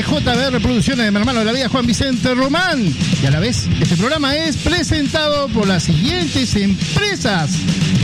De 0.03 0.21
JBR 0.21 0.61
Producciones 0.61 1.07
de 1.07 1.11
mi 1.11 1.17
hermano 1.19 1.41
de 1.41 1.45
la 1.45 1.53
vida 1.53 1.69
Juan 1.69 1.85
Vicente 1.87 2.35
Román. 2.35 2.83
Y 3.23 3.27
a 3.27 3.31
la 3.31 3.39
vez, 3.41 3.69
este 3.81 3.97
programa 3.97 4.35
es 4.37 4.57
presentado 4.57 5.49
por 5.49 5.69
las 5.69 5.83
siguientes 5.85 6.57
empresas 6.57 7.51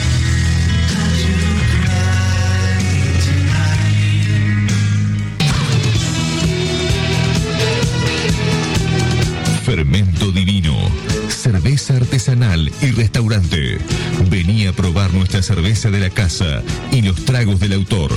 Fermento 9.64 10.32
Divino, 10.32 10.76
cerveza 11.28 11.96
artesanal 11.96 12.72
y 12.82 12.90
restaurante. 12.90 13.78
Vení 14.28 14.66
a 14.66 14.72
probar 14.72 15.14
nuestra 15.14 15.40
cerveza 15.40 15.88
de 15.90 16.00
la 16.00 16.10
casa 16.10 16.62
y 16.90 17.02
los 17.02 17.24
tragos 17.24 17.60
del 17.60 17.74
autor. 17.74 18.10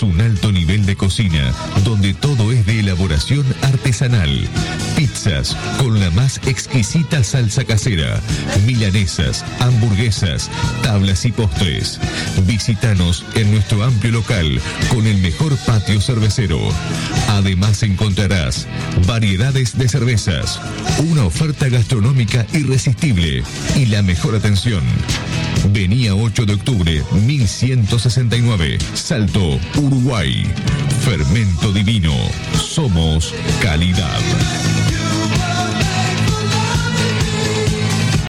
Un 0.00 0.20
alto 0.20 0.50
nivel 0.50 0.86
de 0.86 0.96
cocina 0.96 1.52
donde 1.84 2.14
todo 2.14 2.50
es 2.50 2.64
de 2.64 2.80
elaboración 2.80 3.44
artesanal. 3.60 4.48
Pizzas 4.96 5.54
con 5.78 6.00
la 6.00 6.10
más 6.10 6.40
exquisita 6.46 7.22
salsa 7.22 7.64
casera, 7.64 8.20
milanesas, 8.66 9.44
hamburguesas, 9.60 10.50
tablas 10.82 11.26
y 11.26 11.32
postres. 11.32 12.00
Visítanos 12.46 13.24
en 13.34 13.52
nuestro 13.52 13.84
amplio 13.84 14.12
local 14.12 14.60
con 14.88 15.06
el 15.06 15.18
mejor 15.18 15.56
patio 15.58 16.00
cervecero. 16.00 16.58
Además 17.28 17.82
encontrarás 17.82 18.66
variedades 19.06 19.76
de 19.76 19.88
cervezas, 19.88 20.58
una 21.10 21.26
oferta 21.26 21.68
gastronómica 21.68 22.46
irresistible 22.54 23.44
y 23.76 23.86
la 23.86 24.02
mejor 24.02 24.34
atención. 24.34 24.82
Venía 25.70 26.14
8 26.14 26.46
de 26.46 26.54
octubre 26.54 27.02
1169, 27.12 28.78
Salto, 28.94 29.58
Uruguay. 29.76 30.44
Fermento 31.04 31.72
Divino. 31.72 32.14
Somos 32.54 33.34
calidad. 33.60 34.20